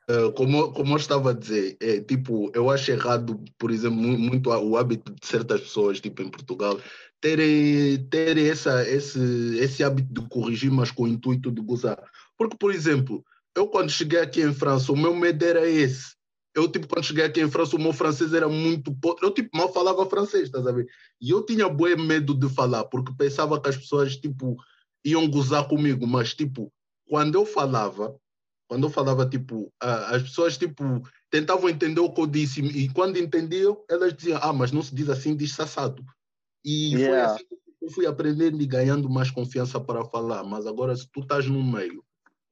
[0.10, 4.18] Uh, como, como eu estava a dizer, é, tipo, eu acho errado, por exemplo, mu-
[4.18, 6.80] muito o hábito de certas pessoas, tipo em Portugal,
[7.22, 9.20] terem, terem essa, esse,
[9.60, 12.02] esse hábito de corrigir, mas com o intuito de gozar.
[12.38, 13.24] Porque, por exemplo,
[13.56, 16.16] eu quando cheguei aqui em França, o meu medo era esse.
[16.54, 19.26] Eu, tipo, quando cheguei aqui em França, o meu francês era muito podre.
[19.26, 20.86] Eu, tipo, mal falava francês, estás a ver?
[21.22, 24.58] E eu tinha bué medo de falar, porque pensava que as pessoas, tipo,
[25.06, 26.06] iam gozar comigo.
[26.06, 26.74] Mas, tipo,
[27.08, 28.18] quando eu falava,
[28.68, 30.84] quando eu falava, tipo, as pessoas, tipo,
[31.30, 32.62] tentavam entender o que eu disse.
[32.62, 36.04] E quando entendiam, elas diziam, ah, mas não se diz assim, diz sassado.
[36.64, 37.34] E foi Yeah.
[37.34, 40.44] assim que eu fui aprendendo e ganhando mais confiança para falar.
[40.44, 42.04] Mas agora, se tu estás num meio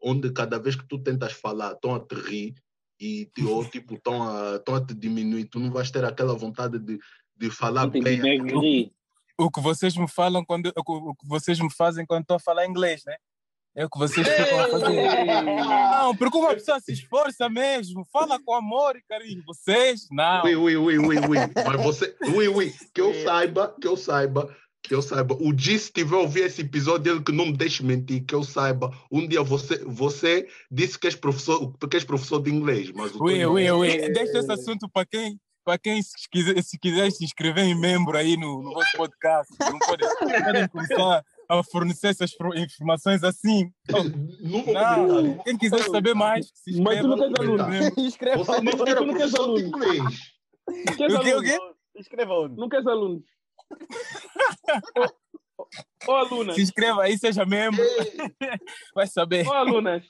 [0.01, 2.55] onde cada vez que tu tentas falar, estão a te rir
[2.99, 6.33] e te- ou tipo, estão a, estão a te diminuir, tu não vais ter aquela
[6.35, 6.97] vontade de,
[7.35, 8.91] de falar Não bem.
[9.37, 12.65] O que vocês me falam quando o que vocês me fazem quando estou a falar
[12.65, 13.15] inglês, né?
[13.79, 15.25] É o que vocês ficam a fazer.
[15.55, 19.41] Não, porque uma pessoa se esforça mesmo, fala com amor e carinho.
[19.47, 20.43] Vocês, não.
[20.43, 21.37] Ui, ui, ui, ui, ui.
[21.65, 24.53] Mas você, ui, ui, que eu saiba, que eu saiba,
[24.83, 25.33] que eu saiba.
[25.39, 28.43] O G, se tiver ouvir esse episódio, ele que não me deixe mentir, que eu
[28.43, 28.91] saiba.
[29.09, 33.23] Um dia você, você disse que és professor, que és professor de inglês, mas o
[33.23, 34.09] Ui, ui, ui.
[34.09, 38.17] Deixa esse assunto para quem, para quem se, quiser, se quiser se inscrever em membro
[38.17, 39.55] aí no, no vosso podcast.
[39.57, 40.09] Não podem,
[40.43, 43.71] podem começar a fornecer essas informações assim.
[43.89, 44.63] Não
[45.43, 47.33] quem quiser saber mais, se Mas tu não inscreva.
[47.35, 47.67] tens aluno.
[47.67, 48.01] membro.
[48.01, 49.59] Escreva Você era tu não queres aluno.
[49.59, 50.03] inglês.
[50.95, 51.49] Queres O quê, o alunos?
[51.51, 51.57] quê?
[51.95, 52.55] Escreva onde?
[52.55, 53.23] Não queres alunos?
[56.07, 56.55] Ou alunas?
[56.55, 57.83] Se inscreva aí, seja membro,
[58.95, 59.45] vai saber.
[59.47, 60.05] Ou alunas?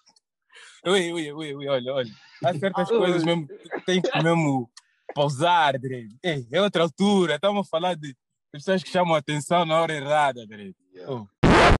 [0.85, 2.11] Ui, ui, ui, ui, olha, olha.
[2.43, 4.69] Há certas coisas mesmo que tem que mesmo
[5.15, 5.73] pausar.
[6.23, 7.35] Ei, é outra altura.
[7.35, 8.15] Estamos a falar de
[8.51, 10.75] pessoas que chamam a atenção na hora errada, direito.
[10.93, 11.13] Yeah.
[11.13, 11.27] Oh,